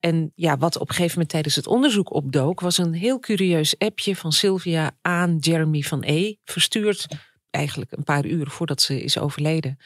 En 0.00 0.32
ja, 0.34 0.56
wat 0.56 0.74
op 0.76 0.88
een 0.88 0.94
gegeven 0.94 1.12
moment 1.12 1.30
tijdens 1.30 1.54
het 1.54 1.66
onderzoek 1.66 2.12
opdook... 2.14 2.60
was 2.60 2.78
een 2.78 2.92
heel 2.92 3.20
curieus 3.20 3.78
appje 3.78 4.16
van 4.16 4.32
Sylvia 4.32 4.90
aan 5.02 5.36
Jeremy 5.36 5.80
van 5.80 6.02
E. 6.02 6.34
Verstuurd 6.44 7.06
eigenlijk 7.50 7.92
een 7.92 8.04
paar 8.04 8.26
uur 8.26 8.50
voordat 8.50 8.82
ze 8.82 9.02
is 9.02 9.18
overleden. 9.18 9.78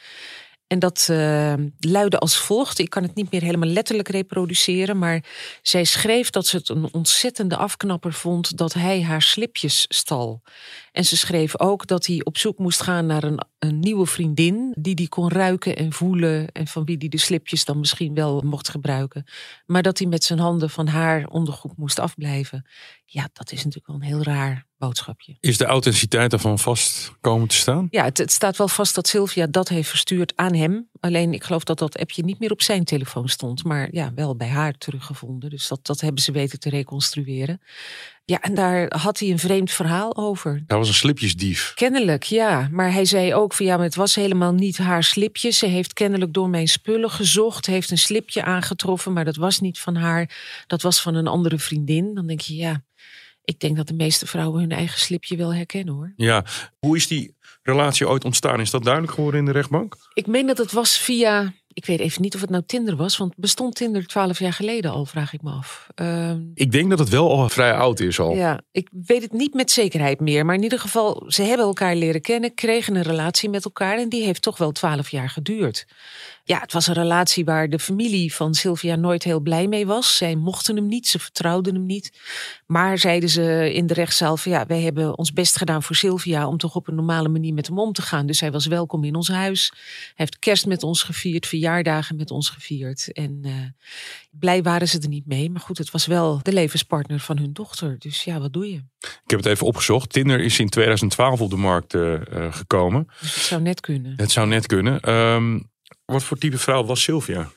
En 0.67 0.79
dat 0.79 1.07
uh, 1.11 1.53
luidde 1.79 2.19
als 2.19 2.37
volgt. 2.37 2.79
Ik 2.79 2.89
kan 2.89 3.03
het 3.03 3.15
niet 3.15 3.31
meer 3.31 3.41
helemaal 3.41 3.69
letterlijk 3.69 4.07
reproduceren. 4.07 4.97
Maar 4.97 5.23
zij 5.61 5.83
schreef 5.83 6.29
dat 6.29 6.47
ze 6.47 6.57
het 6.57 6.69
een 6.69 6.93
ontzettende 6.93 7.57
afknapper 7.57 8.13
vond 8.13 8.57
dat 8.57 8.73
hij 8.73 9.03
haar 9.03 9.21
slipjes 9.21 9.85
stal. 9.89 10.41
En 10.91 11.05
ze 11.05 11.17
schreef 11.17 11.59
ook 11.59 11.87
dat 11.87 12.05
hij 12.05 12.21
op 12.23 12.37
zoek 12.37 12.57
moest 12.57 12.81
gaan 12.81 13.05
naar 13.05 13.23
een, 13.23 13.45
een 13.59 13.79
nieuwe 13.79 14.05
vriendin. 14.05 14.73
Die 14.79 14.95
die 14.95 15.09
kon 15.09 15.29
ruiken 15.29 15.75
en 15.75 15.93
voelen. 15.93 16.51
En 16.51 16.67
van 16.67 16.85
wie 16.85 16.97
die 16.97 17.09
de 17.09 17.17
slipjes 17.17 17.65
dan 17.65 17.79
misschien 17.79 18.13
wel 18.13 18.41
mocht 18.41 18.69
gebruiken. 18.69 19.23
Maar 19.65 19.81
dat 19.81 19.97
hij 19.97 20.07
met 20.07 20.23
zijn 20.23 20.39
handen 20.39 20.69
van 20.69 20.87
haar 20.87 21.27
ondergoed 21.27 21.77
moest 21.77 21.99
afblijven. 21.99 22.65
Ja, 23.05 23.29
dat 23.33 23.51
is 23.51 23.57
natuurlijk 23.57 23.87
wel 23.87 23.95
een 23.95 24.01
heel 24.01 24.21
raar 24.21 24.65
boodschapje. 24.77 25.37
Is 25.39 25.57
de 25.57 25.65
authenticiteit 25.65 26.31
daarvan 26.31 26.59
vast 26.59 27.11
komen 27.21 27.47
te 27.47 27.55
staan? 27.55 27.87
Ja, 27.89 28.03
het, 28.03 28.17
het 28.17 28.31
staat 28.31 28.57
wel 28.57 28.67
vast 28.67 28.95
dat 28.95 29.07
Sylvia 29.07 29.47
dat 29.47 29.69
heeft 29.69 29.89
verstuurd 29.89 30.33
aan 30.35 30.53
hem. 30.53 30.89
Alleen 30.99 31.33
ik 31.33 31.43
geloof 31.43 31.63
dat 31.63 31.79
dat 31.79 31.97
appje 31.97 32.23
niet 32.23 32.39
meer 32.39 32.51
op 32.51 32.61
zijn 32.61 32.83
telefoon 32.83 33.27
stond. 33.27 33.63
Maar 33.63 33.87
ja, 33.91 34.13
wel 34.13 34.35
bij 34.35 34.47
haar 34.47 34.77
teruggevonden. 34.77 35.49
Dus 35.49 35.67
dat, 35.67 35.85
dat 35.85 36.01
hebben 36.01 36.21
ze 36.21 36.31
weten 36.31 36.59
te 36.59 36.69
reconstrueren. 36.69 37.61
Ja, 38.25 38.41
en 38.41 38.53
daar 38.53 38.97
had 38.97 39.19
hij 39.19 39.29
een 39.29 39.39
vreemd 39.39 39.71
verhaal 39.71 40.15
over. 40.15 40.63
Hij 40.67 40.77
was 40.77 40.87
een 40.87 40.93
slipjesdief. 40.93 41.71
Kennelijk, 41.75 42.23
ja. 42.23 42.67
Maar 42.71 42.91
hij 42.93 43.05
zei 43.05 43.33
ook 43.33 43.53
van 43.53 43.65
ja, 43.65 43.75
maar 43.75 43.85
het 43.85 43.95
was 43.95 44.15
helemaal 44.15 44.53
niet 44.53 44.77
haar 44.77 45.03
slipje. 45.03 45.49
Ze 45.49 45.65
heeft 45.65 45.93
kennelijk 45.93 46.33
door 46.33 46.49
mijn 46.49 46.67
spullen 46.67 47.09
gezocht. 47.09 47.65
Heeft 47.65 47.91
een 47.91 47.97
slipje 47.97 48.43
aangetroffen, 48.43 49.13
maar 49.13 49.25
dat 49.25 49.35
was 49.35 49.59
niet 49.59 49.79
van 49.79 49.95
haar. 49.95 50.29
Dat 50.67 50.81
was 50.81 51.01
van 51.01 51.15
een 51.15 51.27
andere 51.27 51.59
vriendin. 51.59 52.13
Dan 52.13 52.27
denk 52.27 52.39
je 52.39 52.55
ja, 52.55 52.83
ik 53.43 53.59
denk 53.59 53.75
dat 53.77 53.87
de 53.87 53.93
meeste 53.93 54.27
vrouwen 54.27 54.59
hun 54.61 54.71
eigen 54.71 54.99
slipje 54.99 55.35
wel 55.35 55.53
herkennen 55.53 55.93
hoor. 55.93 56.13
Ja, 56.15 56.45
hoe 56.79 56.95
is 56.95 57.07
die 57.07 57.35
relatie 57.63 58.07
ooit 58.07 58.25
ontstaan? 58.25 58.59
Is 58.59 58.69
dat 58.71 58.83
duidelijk 58.83 59.13
geworden 59.13 59.39
in 59.39 59.45
de 59.45 59.51
rechtbank? 59.51 59.95
Ik 60.13 60.27
meen 60.27 60.47
dat 60.47 60.57
het 60.57 60.71
was 60.71 60.97
via, 60.97 61.53
ik 61.73 61.85
weet 61.85 61.99
even 61.99 62.21
niet 62.21 62.35
of 62.35 62.41
het 62.41 62.49
nou 62.49 62.63
Tinder 62.65 62.95
was, 62.95 63.17
want 63.17 63.33
bestond 63.37 63.75
Tinder 63.75 64.05
twaalf 64.07 64.39
jaar 64.39 64.53
geleden 64.53 64.91
al, 64.91 65.05
vraag 65.05 65.33
ik 65.33 65.41
me 65.41 65.51
af. 65.51 65.87
Ehm, 65.95 66.41
Ik 66.53 66.71
denk 66.71 66.89
dat 66.89 66.99
het 66.99 67.09
wel 67.09 67.31
al 67.31 67.49
vrij 67.49 67.73
oud 67.73 67.99
is 67.99 68.19
al. 68.19 68.35
ja, 68.35 68.61
ik 68.71 68.89
weet 69.05 69.21
het 69.21 69.33
niet 69.33 69.53
met 69.53 69.71
zekerheid 69.71 70.19
meer, 70.19 70.45
maar 70.45 70.55
in 70.55 70.63
ieder 70.63 70.79
geval, 70.79 71.23
ze 71.27 71.41
hebben 71.43 71.65
elkaar 71.65 71.95
leren 71.95 72.21
kennen, 72.21 72.53
kregen 72.53 72.95
een 72.95 73.01
relatie 73.01 73.49
met 73.49 73.65
elkaar 73.65 73.97
en 73.97 74.09
die 74.09 74.23
heeft 74.23 74.41
toch 74.41 74.57
wel 74.57 74.71
twaalf 74.71 75.09
jaar 75.09 75.29
geduurd. 75.29 75.85
Ja, 76.45 76.59
het 76.59 76.73
was 76.73 76.87
een 76.87 76.93
relatie 76.93 77.45
waar 77.45 77.69
de 77.69 77.79
familie 77.79 78.33
van 78.33 78.53
Sylvia 78.53 78.95
nooit 78.95 79.23
heel 79.23 79.39
blij 79.39 79.67
mee 79.67 79.85
was. 79.85 80.17
Zij 80.17 80.35
mochten 80.35 80.75
hem 80.75 80.87
niet, 80.87 81.07
ze 81.07 81.19
vertrouwden 81.19 81.73
hem 81.73 81.85
niet. 81.85 82.21
Maar 82.65 82.97
zeiden 82.97 83.29
ze 83.29 83.73
in 83.73 83.87
de 83.87 83.93
rechtszaal 83.93 84.37
van 84.37 84.51
ja, 84.51 84.65
wij 84.65 84.81
hebben 84.81 85.17
ons 85.17 85.33
best 85.33 85.57
gedaan 85.57 85.83
voor 85.83 85.95
Sylvia 85.95 86.47
om 86.47 86.57
toch 86.57 86.75
op 86.75 86.87
een 86.87 86.95
normale 86.95 87.29
manier 87.29 87.53
met 87.53 87.67
hem 87.67 87.79
om 87.79 87.93
te 87.93 88.01
gaan. 88.01 88.25
Dus 88.25 88.39
hij 88.39 88.51
was 88.51 88.65
welkom 88.65 89.03
in 89.03 89.15
ons 89.15 89.27
huis. 89.27 89.71
Hij 89.73 90.13
heeft 90.15 90.39
kerst 90.39 90.65
met 90.65 90.83
ons 90.83 91.03
gevierd, 91.03 91.47
verjaardagen 91.47 92.15
met 92.15 92.31
ons 92.31 92.49
gevierd. 92.49 93.11
En 93.11 93.39
eh, 93.43 93.51
blij 94.31 94.61
waren 94.63 94.87
ze 94.87 94.99
er 94.99 95.07
niet 95.07 95.27
mee. 95.27 95.49
Maar 95.49 95.61
goed, 95.61 95.77
het 95.77 95.91
was 95.91 96.05
wel 96.05 96.39
de 96.41 96.53
levenspartner 96.53 97.19
van 97.19 97.37
hun 97.37 97.53
dochter. 97.53 97.95
Dus 97.99 98.23
ja, 98.23 98.39
wat 98.39 98.53
doe 98.53 98.71
je? 98.71 98.83
Ik 98.99 99.29
heb 99.29 99.39
het 99.39 99.47
even 99.47 99.67
opgezocht. 99.67 100.09
Tinder 100.09 100.39
is 100.39 100.59
in 100.59 100.69
2012 100.69 101.41
op 101.41 101.49
de 101.49 101.55
markt 101.55 101.93
eh, 101.93 102.13
eh, 102.13 102.53
gekomen. 102.53 103.07
Dus 103.19 103.35
het 103.35 103.43
zou 103.43 103.61
net 103.61 103.79
kunnen. 103.79 104.13
Het 104.15 104.31
zou 104.31 104.47
net 104.47 104.65
kunnen. 104.65 104.99
Ehm, 104.99 105.59
wat 106.13 106.23
voor 106.23 106.37
type 106.37 106.57
vrouw 106.57 106.83
was 106.85 107.01
Sylvia? 107.03 107.49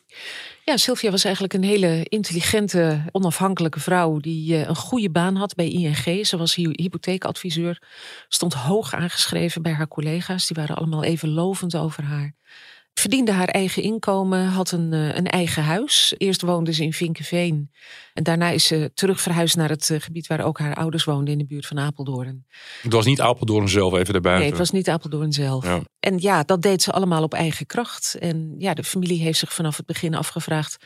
Ja, 0.64 0.76
Sylvia 0.76 1.10
was 1.10 1.24
eigenlijk 1.24 1.54
een 1.54 1.62
hele 1.62 2.04
intelligente, 2.08 3.04
onafhankelijke 3.12 3.80
vrouw 3.80 4.18
die 4.18 4.54
eh, 4.54 4.68
een 4.68 4.76
goede 4.76 5.10
baan 5.10 5.36
had 5.36 5.54
bij 5.54 5.70
ING. 5.70 6.26
Ze 6.26 6.36
was 6.36 6.54
hy- 6.54 6.72
hypotheekadviseur, 6.72 7.82
stond 8.28 8.54
hoog 8.54 8.94
aangeschreven 8.94 9.62
bij 9.62 9.72
haar 9.72 9.88
collega's. 9.88 10.46
Die 10.46 10.56
waren 10.56 10.76
allemaal 10.76 11.04
even 11.04 11.28
lovend 11.28 11.76
over 11.76 12.04
haar. 12.04 12.34
Verdiende 12.98 13.32
haar 13.32 13.48
eigen 13.48 13.82
inkomen, 13.82 14.46
had 14.46 14.70
een, 14.70 14.92
eh, 14.92 15.14
een 15.14 15.26
eigen 15.26 15.62
huis. 15.62 16.14
Eerst 16.18 16.42
woonde 16.42 16.72
ze 16.72 16.82
in 16.82 16.92
Vinkenveen. 16.92 17.70
En 18.14 18.22
daarna 18.22 18.50
is 18.50 18.66
ze 18.66 18.90
terug 18.94 19.20
verhuisd 19.20 19.56
naar 19.56 19.68
het 19.68 19.90
eh, 19.90 20.00
gebied 20.00 20.26
waar 20.26 20.44
ook 20.44 20.58
haar 20.58 20.74
ouders 20.74 21.04
woonden 21.04 21.32
in 21.32 21.38
de 21.38 21.46
buurt 21.46 21.66
van 21.66 21.78
Apeldoorn. 21.78 22.46
Het 22.82 22.92
was 22.92 23.04
niet 23.04 23.20
Apeldoorn 23.20 23.68
zelf 23.68 23.92
even 23.94 24.12
daarbuiten. 24.12 24.42
Nee, 24.42 24.50
het 24.50 24.58
was 24.58 24.70
niet 24.70 24.88
Apeldoorn 24.88 25.32
zelf. 25.32 25.64
Ja. 25.64 25.80
En 26.00 26.18
ja, 26.18 26.42
dat 26.42 26.62
deed 26.62 26.82
ze 26.82 26.92
allemaal 26.92 27.22
op 27.22 27.34
eigen 27.34 27.66
kracht. 27.66 28.16
En 28.20 28.54
ja, 28.58 28.74
de 28.74 28.84
familie 28.84 29.20
heeft 29.20 29.38
zich 29.38 29.52
vanaf 29.52 29.76
het 29.76 29.86
begin 29.86 30.14
afgevraagd. 30.14 30.76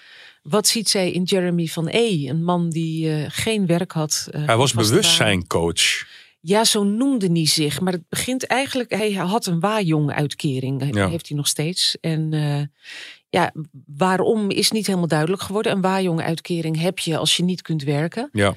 Wat 0.43 0.69
ziet 0.69 0.89
zij 0.89 1.11
in 1.11 1.23
Jeremy 1.23 1.67
van 1.67 1.89
E? 1.91 2.29
Een 2.29 2.45
man 2.45 2.71
die 2.71 3.13
eh, 3.13 3.25
geen 3.29 3.67
werk 3.67 3.93
had. 3.93 4.29
Hij 4.31 4.57
was 4.57 4.73
bewustzijncoach. 4.73 6.07
Ja, 6.41 6.65
zo 6.65 6.85
noemde 6.85 7.27
hij 7.27 7.47
zich. 7.47 7.81
Maar 7.81 7.93
het 7.93 8.09
begint 8.09 8.47
eigenlijk. 8.47 8.91
Hij 8.91 9.13
had 9.13 9.47
een 9.47 9.61
Wajong-uitkering. 9.61 10.95
Ja. 10.95 11.09
Heeft 11.09 11.29
hij 11.29 11.37
nog 11.37 11.47
steeds. 11.47 11.97
En 12.01 12.33
eh, 12.33 12.63
ja, 13.29 13.53
waarom 13.87 14.51
is 14.51 14.71
niet 14.71 14.87
helemaal 14.87 15.09
duidelijk 15.09 15.43
geworden. 15.43 15.73
Een 15.73 15.81
Wajong-uitkering 15.81 16.81
heb 16.81 16.99
je 16.99 17.17
als 17.17 17.37
je 17.37 17.43
niet 17.43 17.63
kunt 17.63 17.83
werken. 17.83 18.29
Ja. 18.33 18.55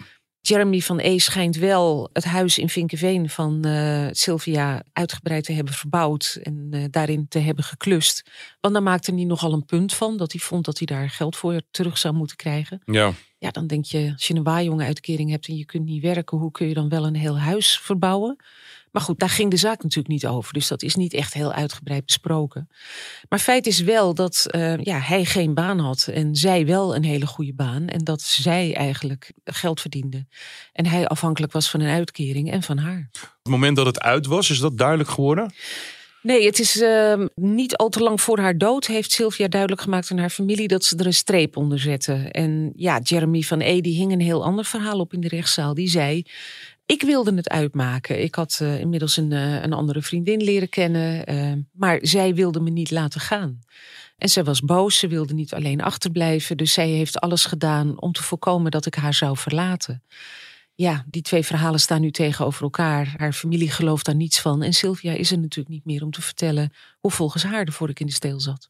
Jeremy 0.48 0.80
van 0.80 1.00
E 1.00 1.20
schijnt 1.20 1.56
wel 1.56 2.10
het 2.14 2.24
huis 2.24 2.58
in 2.58 2.70
Vinkenveen 2.70 3.30
van 3.30 3.66
eh, 3.66 4.08
Sylvia 4.12 4.84
uitgebreid 4.94 5.44
te 5.44 5.54
hebben 5.54 5.74
verbouwd 5.74 6.40
en 6.44 6.68
eh, 6.72 6.84
daarin 6.90 7.28
te 7.28 7.40
hebben 7.40 7.64
geklust. 7.64 8.30
Want 8.62 8.74
daar 8.74 8.84
maakte 8.84 9.14
hij 9.14 9.24
nogal 9.24 9.54
een 9.54 9.66
punt 9.66 9.94
van 9.94 10.18
dat 10.18 10.32
hij 10.32 10.42
vond 10.42 10.66
dat 10.66 10.78
hij 10.78 10.88
daar 10.88 11.10
geld 11.10 11.36
voor 11.36 11.62
terug 11.72 11.98
zou 11.98 12.14
moeten 12.14 12.36
krijgen. 12.36 12.82
Ja. 12.86 13.14
Ja, 13.44 13.52
dan 13.52 13.68
denk 13.68 13.86
je, 13.86 14.12
als 14.14 14.28
je 14.28 14.36
een 14.36 14.44
waaijong-uitkering 14.44 15.30
hebt 15.30 15.48
en 15.48 15.58
je 15.58 15.66
kunt 15.66 15.86
niet 15.86 16.02
werken, 16.02 16.38
hoe 16.38 16.52
kun 16.52 16.68
je 16.68 16.74
dan 16.74 16.90
wel 16.90 17.06
een 17.06 17.16
heel 17.16 17.40
huis 17.40 17.80
verbouwen? 17.80 18.36
Maar 18.92 19.02
goed, 19.02 19.20
daar 19.20 19.30
ging 19.30 19.52
de 19.52 19.58
zaak 19.58 19.84
natuurlijk 19.84 20.08
niet 20.08 20.28
over. 20.28 20.54
Dus 20.54 20.68
dat 20.68 20.82
is 20.82 20.96
niet 20.96 21.14
echt 21.14 21.34
heel 21.34 21.54
uitgebreid 21.54 22.06
besproken. 22.06 22.70
Maar 23.30 23.40
feit 23.40 23.68
is 23.68 23.80
wel 23.80 24.14
dat 24.14 24.46
eh, 24.50 24.78
ja, 24.78 25.00
hij 25.00 25.26
geen 25.26 25.54
baan 25.54 25.80
had 25.80 26.08
en 26.08 26.36
zij 26.36 26.66
wel 26.66 26.96
een 26.96 27.04
hele 27.04 27.26
goede 27.26 27.54
baan. 27.54 27.88
En 27.88 28.04
dat 28.04 28.22
zij 28.22 28.76
eigenlijk 28.76 29.32
geld 29.44 29.82
verdiende. 29.82 30.26
En 30.74 30.86
hij 30.86 31.08
afhankelijk 31.08 31.52
was 31.52 31.70
van 31.70 31.80
een 31.80 31.94
uitkering 31.94 32.52
en 32.52 32.64
van 32.64 32.78
haar. 32.78 33.10
Op 33.12 33.40
het 33.42 33.52
moment 33.52 33.76
dat 33.76 33.86
het 33.86 34.00
uit 34.00 34.26
was, 34.26 34.50
is 34.50 34.60
dat 34.60 34.78
duidelijk 34.78 35.10
geworden? 35.10 35.54
Nee, 36.24 36.46
het 36.46 36.60
is 36.60 36.76
uh, 36.76 37.26
niet 37.36 37.76
al 37.76 37.90
te 37.90 38.00
lang 38.00 38.22
voor 38.22 38.40
haar 38.40 38.58
dood 38.58 38.86
heeft 38.86 39.12
Sylvia 39.12 39.48
duidelijk 39.48 39.82
gemaakt 39.82 40.12
aan 40.12 40.18
haar 40.18 40.30
familie 40.30 40.68
dat 40.68 40.84
ze 40.84 40.98
er 40.98 41.06
een 41.06 41.14
streep 41.14 41.58
onder 41.58 41.80
zetten. 41.80 42.32
En 42.32 42.72
ja, 42.76 43.00
Jeremy 43.00 43.42
van 43.42 43.62
E. 43.62 43.82
die 43.82 43.96
hing 43.96 44.12
een 44.12 44.22
heel 44.22 44.44
ander 44.44 44.66
verhaal 44.66 45.00
op 45.00 45.14
in 45.14 45.22
de 45.22 45.28
rechtszaal. 45.28 45.74
Die 45.74 45.90
zei, 45.90 46.26
ik 46.86 47.02
wilde 47.02 47.36
het 47.36 47.50
uitmaken. 47.50 48.22
Ik 48.22 48.36
had 48.36 48.60
uh, 48.62 48.80
inmiddels 48.80 49.18
een, 49.18 49.32
uh, 49.32 49.62
een 49.62 49.74
andere 49.74 50.02
vriendin 50.02 50.44
leren 50.44 50.70
kennen, 50.70 51.34
uh, 51.34 51.54
maar 51.72 52.00
zij 52.02 52.34
wilde 52.36 52.60
me 52.60 52.70
niet 52.70 52.92
laten 52.92 53.22
gaan. 53.22 53.60
En 54.18 54.30
zij 54.30 54.44
was 54.44 54.62
boos, 54.62 54.98
ze 55.00 55.08
wilde 55.08 55.34
niet 55.34 55.54
alleen 55.54 55.82
achterblijven. 55.82 56.58
Dus 56.58 56.74
zij 56.74 56.90
heeft 56.90 57.20
alles 57.20 57.46
gedaan 57.46 58.02
om 58.02 58.12
te 58.12 58.24
voorkomen 58.24 58.72
dat 58.72 58.86
ik 58.86 58.96
haar 58.96 59.14
zou 59.14 59.38
verlaten. 59.38 60.04
Ja, 60.76 61.06
die 61.08 61.22
twee 61.22 61.44
verhalen 61.44 61.80
staan 61.80 62.02
nu 62.02 62.12
tegenover 62.12 62.64
elkaar. 62.64 63.14
Haar 63.18 63.34
familie 63.34 63.72
gelooft 63.72 64.06
daar 64.06 64.16
niets 64.16 64.40
van. 64.40 64.64
En 64.64 64.74
Sylvia 64.74 65.12
is 65.12 65.32
er 65.32 65.40
natuurlijk 65.40 65.76
niet 65.76 65.86
meer 65.86 66.04
om 66.04 66.12
te 66.12 66.22
vertellen 66.22 66.74
hoe 67.00 67.12
volgens 67.12 67.44
haar 67.44 67.66
de 67.66 67.72
vork 67.72 68.00
in 68.00 68.06
de 68.06 68.14
steel 68.14 68.40
zat. 68.40 68.70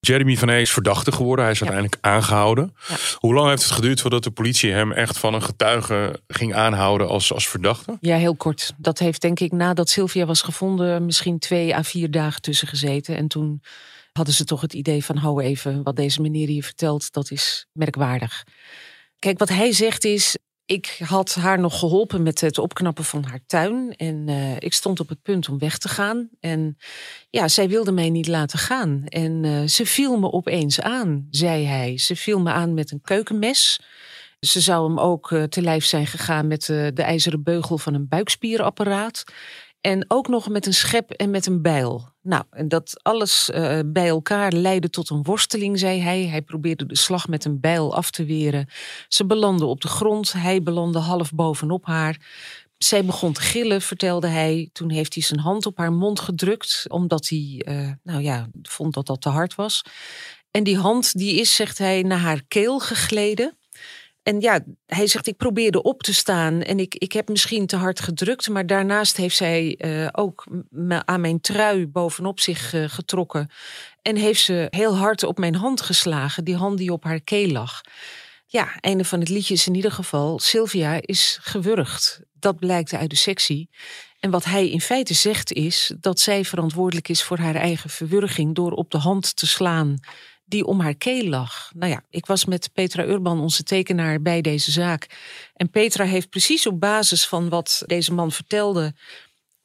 Jeremy 0.00 0.36
van 0.36 0.48
E 0.48 0.60
is 0.60 0.70
verdachte 0.70 1.12
geworden. 1.12 1.44
Hij 1.44 1.54
is 1.54 1.58
ja. 1.60 1.66
uiteindelijk 1.66 2.06
aangehouden. 2.06 2.74
Ja. 2.88 2.96
Hoe 3.16 3.34
lang 3.34 3.48
heeft 3.48 3.62
het 3.62 3.72
geduurd 3.72 4.00
voordat 4.00 4.24
de 4.24 4.30
politie 4.30 4.72
hem 4.72 4.92
echt 4.92 5.18
van 5.18 5.34
een 5.34 5.42
getuige 5.42 6.20
ging 6.26 6.54
aanhouden 6.54 7.08
als, 7.08 7.32
als 7.32 7.48
verdachte? 7.48 7.96
Ja, 8.00 8.16
heel 8.16 8.36
kort. 8.36 8.72
Dat 8.76 8.98
heeft 8.98 9.20
denk 9.20 9.40
ik 9.40 9.52
nadat 9.52 9.88
Sylvia 9.88 10.26
was 10.26 10.42
gevonden 10.42 11.04
misschien 11.04 11.38
twee 11.38 11.76
à 11.76 11.82
vier 11.82 12.10
dagen 12.10 12.42
tussen 12.42 12.68
gezeten. 12.68 13.16
En 13.16 13.28
toen 13.28 13.62
hadden 14.12 14.34
ze 14.34 14.44
toch 14.44 14.60
het 14.60 14.72
idee 14.72 15.04
van 15.04 15.16
hou 15.16 15.42
even, 15.42 15.82
wat 15.82 15.96
deze 15.96 16.20
meneer 16.20 16.48
hier 16.48 16.64
vertelt, 16.64 17.12
dat 17.12 17.30
is 17.30 17.66
merkwaardig. 17.72 18.44
Kijk, 19.18 19.38
wat 19.38 19.48
hij 19.48 19.72
zegt 19.72 20.04
is, 20.04 20.36
ik 20.70 21.00
had 21.04 21.34
haar 21.34 21.58
nog 21.58 21.78
geholpen 21.78 22.22
met 22.22 22.40
het 22.40 22.58
opknappen 22.58 23.04
van 23.04 23.24
haar 23.24 23.40
tuin. 23.46 23.94
En 23.96 24.28
uh, 24.28 24.56
ik 24.58 24.72
stond 24.72 25.00
op 25.00 25.08
het 25.08 25.22
punt 25.22 25.48
om 25.48 25.58
weg 25.58 25.78
te 25.78 25.88
gaan. 25.88 26.28
En 26.40 26.76
ja, 27.30 27.48
zij 27.48 27.68
wilde 27.68 27.92
mij 27.92 28.10
niet 28.10 28.26
laten 28.26 28.58
gaan. 28.58 29.04
En 29.04 29.44
uh, 29.44 29.66
ze 29.66 29.86
viel 29.86 30.18
me 30.18 30.32
opeens 30.32 30.80
aan, 30.80 31.26
zei 31.30 31.66
hij. 31.66 31.98
Ze 31.98 32.16
viel 32.16 32.40
me 32.40 32.50
aan 32.50 32.74
met 32.74 32.90
een 32.90 33.00
keukenmes. 33.00 33.80
Ze 34.40 34.60
zou 34.60 34.88
hem 34.88 34.98
ook 34.98 35.30
uh, 35.30 35.42
te 35.42 35.62
lijf 35.62 35.84
zijn 35.84 36.06
gegaan 36.06 36.46
met 36.46 36.64
de 36.66 37.02
ijzeren 37.02 37.42
beugel 37.42 37.78
van 37.78 37.94
een 37.94 38.08
buikspierapparaat. 38.08 39.24
En 39.80 40.04
ook 40.08 40.28
nog 40.28 40.48
met 40.48 40.66
een 40.66 40.74
schep 40.74 41.10
en 41.10 41.30
met 41.30 41.46
een 41.46 41.62
bijl. 41.62 42.08
Nou, 42.22 42.44
en 42.50 42.68
dat 42.68 43.00
alles 43.02 43.50
uh, 43.54 43.78
bij 43.86 44.08
elkaar 44.08 44.52
leidde 44.52 44.90
tot 44.90 45.10
een 45.10 45.22
worsteling, 45.22 45.78
zei 45.78 46.00
hij. 46.00 46.26
Hij 46.26 46.42
probeerde 46.42 46.86
de 46.86 46.96
slag 46.96 47.28
met 47.28 47.44
een 47.44 47.60
bijl 47.60 47.94
af 47.94 48.10
te 48.10 48.24
weren. 48.24 48.68
Ze 49.08 49.26
belandde 49.26 49.64
op 49.64 49.80
de 49.80 49.88
grond. 49.88 50.32
Hij 50.32 50.62
belandde 50.62 50.98
half 50.98 51.32
bovenop 51.32 51.86
haar. 51.86 52.18
Zij 52.78 53.04
begon 53.04 53.32
te 53.32 53.40
gillen, 53.40 53.82
vertelde 53.82 54.26
hij. 54.26 54.68
Toen 54.72 54.90
heeft 54.90 55.14
hij 55.14 55.22
zijn 55.22 55.40
hand 55.40 55.66
op 55.66 55.76
haar 55.76 55.92
mond 55.92 56.20
gedrukt, 56.20 56.84
omdat 56.88 57.28
hij, 57.28 57.62
uh, 57.68 57.90
nou 58.02 58.22
ja, 58.22 58.48
vond 58.62 58.94
dat 58.94 59.06
dat 59.06 59.20
te 59.20 59.28
hard 59.28 59.54
was. 59.54 59.82
En 60.50 60.64
die 60.64 60.78
hand, 60.78 61.18
die 61.18 61.34
is, 61.34 61.54
zegt 61.54 61.78
hij, 61.78 62.02
naar 62.02 62.18
haar 62.18 62.42
keel 62.48 62.78
gegleden. 62.78 63.58
En 64.22 64.40
ja, 64.40 64.60
hij 64.86 65.06
zegt, 65.06 65.26
ik 65.26 65.36
probeerde 65.36 65.82
op 65.82 66.02
te 66.02 66.14
staan 66.14 66.62
en 66.62 66.78
ik, 66.78 66.94
ik 66.94 67.12
heb 67.12 67.28
misschien 67.28 67.66
te 67.66 67.76
hard 67.76 68.00
gedrukt. 68.00 68.48
Maar 68.48 68.66
daarnaast 68.66 69.16
heeft 69.16 69.36
zij 69.36 69.78
uh, 69.78 70.08
ook 70.12 70.46
aan 71.04 71.20
mijn 71.20 71.40
trui 71.40 71.86
bovenop 71.86 72.40
zich 72.40 72.72
uh, 72.72 72.84
getrokken. 72.88 73.50
En 74.02 74.16
heeft 74.16 74.40
ze 74.40 74.66
heel 74.70 74.96
hard 74.96 75.22
op 75.22 75.38
mijn 75.38 75.54
hand 75.54 75.80
geslagen, 75.80 76.44
die 76.44 76.56
hand 76.56 76.78
die 76.78 76.92
op 76.92 77.04
haar 77.04 77.20
keel 77.20 77.48
lag. 77.48 77.80
Ja, 78.46 78.80
einde 78.80 79.04
van 79.04 79.20
het 79.20 79.28
liedje 79.28 79.54
is 79.54 79.66
in 79.66 79.74
ieder 79.74 79.92
geval, 79.92 80.38
Sylvia 80.38 80.98
is 81.00 81.38
gewurgd. 81.42 82.20
Dat 82.32 82.58
blijkt 82.58 82.92
uit 82.92 83.10
de 83.10 83.16
sectie. 83.16 83.70
En 84.20 84.30
wat 84.30 84.44
hij 84.44 84.70
in 84.70 84.80
feite 84.80 85.14
zegt 85.14 85.52
is 85.52 85.94
dat 86.00 86.20
zij 86.20 86.44
verantwoordelijk 86.44 87.08
is 87.08 87.22
voor 87.22 87.38
haar 87.38 87.54
eigen 87.54 87.90
verwurging 87.90 88.54
door 88.54 88.72
op 88.72 88.90
de 88.90 88.98
hand 88.98 89.36
te 89.36 89.46
slaan 89.46 89.98
die 90.50 90.64
om 90.64 90.80
haar 90.80 90.94
keel 90.94 91.24
lag. 91.24 91.70
Nou 91.74 91.90
ja, 91.92 92.04
ik 92.10 92.26
was 92.26 92.44
met 92.44 92.70
Petra 92.72 93.04
Urban, 93.04 93.40
onze 93.40 93.62
tekenaar, 93.62 94.22
bij 94.22 94.40
deze 94.40 94.70
zaak. 94.70 95.06
En 95.54 95.70
Petra 95.70 96.04
heeft 96.04 96.30
precies 96.30 96.66
op 96.66 96.80
basis 96.80 97.26
van 97.26 97.48
wat 97.48 97.82
deze 97.86 98.12
man 98.12 98.32
vertelde 98.32 98.94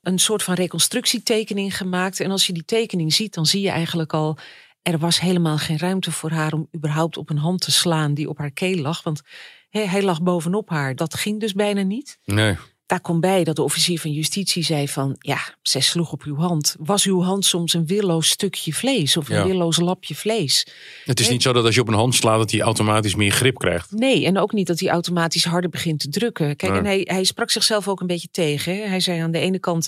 een 0.01 0.19
soort 0.19 0.43
van 0.43 0.53
reconstructietekening 0.53 1.77
gemaakt. 1.77 2.19
En 2.19 2.31
als 2.31 2.47
je 2.47 2.53
die 2.53 2.65
tekening 2.65 3.13
ziet, 3.13 3.33
dan 3.33 3.45
zie 3.45 3.61
je 3.61 3.69
eigenlijk 3.69 4.13
al. 4.13 4.37
Er 4.81 4.97
was 4.97 5.19
helemaal 5.19 5.57
geen 5.57 5.77
ruimte 5.77 6.11
voor 6.11 6.31
haar 6.31 6.53
om 6.53 6.67
überhaupt 6.75 7.17
op 7.17 7.29
een 7.29 7.37
hand 7.37 7.61
te 7.61 7.71
slaan 7.71 8.13
die 8.13 8.29
op 8.29 8.37
haar 8.37 8.51
keel 8.51 8.77
lag. 8.77 9.03
Want 9.03 9.21
hij 9.69 10.03
lag 10.03 10.21
bovenop 10.21 10.69
haar. 10.69 10.95
Dat 10.95 11.15
ging 11.15 11.39
dus 11.39 11.53
bijna 11.53 11.81
niet. 11.81 12.19
Nee. 12.25 12.57
Daar 12.85 13.01
komt 13.01 13.21
bij 13.21 13.43
dat 13.43 13.55
de 13.55 13.61
officier 13.63 13.99
van 13.99 14.11
justitie 14.11 14.63
zei 14.63 14.87
van... 14.87 15.15
ja, 15.19 15.37
zij 15.61 15.81
sloeg 15.81 16.11
op 16.11 16.23
uw 16.23 16.35
hand. 16.35 16.75
Was 16.79 17.05
uw 17.05 17.21
hand 17.21 17.45
soms 17.45 17.73
een 17.73 17.85
willoos 17.85 18.29
stukje 18.29 18.73
vlees 18.73 19.17
of 19.17 19.29
een 19.29 19.35
Ja. 19.35 19.45
willoos 19.45 19.77
lapje 19.79 20.15
vlees? 20.15 20.67
Het 21.05 21.19
is 21.19 21.29
niet 21.29 21.41
zo 21.41 21.53
dat 21.53 21.65
als 21.65 21.75
je 21.75 21.81
op 21.81 21.87
een 21.87 21.93
hand 21.93 22.15
slaat 22.15 22.37
dat 22.37 22.51
hij 22.51 22.61
automatisch 22.61 23.15
meer 23.15 23.31
grip 23.31 23.57
krijgt. 23.57 23.91
Nee, 23.91 24.25
en 24.25 24.37
ook 24.37 24.53
niet 24.53 24.67
dat 24.67 24.79
hij 24.79 24.89
automatisch 24.89 25.45
harder 25.45 25.69
begint 25.69 25.99
te 25.99 26.09
drukken. 26.09 26.55
Kijk, 26.55 26.71
Nee. 26.71 26.79
en 26.81 26.85
hij, 26.85 27.01
hij 27.03 27.23
sprak 27.23 27.49
zichzelf 27.49 27.87
ook 27.87 27.99
een 28.01 28.07
beetje 28.07 28.27
tegen. 28.31 28.75
hè. 28.75 28.81
Hij 28.87 28.99
zei 28.99 29.19
aan 29.19 29.31
de 29.31 29.39
ene 29.39 29.59
kant, 29.59 29.87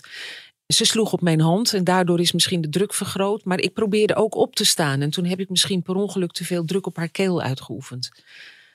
ze 0.67 0.85
sloeg 0.85 1.13
op 1.13 1.21
mijn 1.21 1.41
hand 1.41 1.73
en 1.73 1.83
daardoor 1.83 2.19
is 2.19 2.31
misschien 2.31 2.61
de 2.61 2.69
druk 2.69 2.93
vergroot. 2.93 3.45
Maar 3.45 3.59
ik 3.59 3.73
probeerde 3.73 4.15
ook 4.15 4.35
op 4.35 4.55
te 4.55 4.65
staan 4.65 5.01
en 5.01 5.09
toen 5.09 5.25
heb 5.25 5.39
ik 5.39 5.49
misschien 5.49 5.81
per 5.81 5.95
ongeluk 5.95 6.31
te 6.31 6.45
veel 6.45 6.65
druk 6.65 6.85
op 6.85 6.95
haar 6.95 7.09
keel 7.09 7.41
uitgeoefend. 7.41 8.09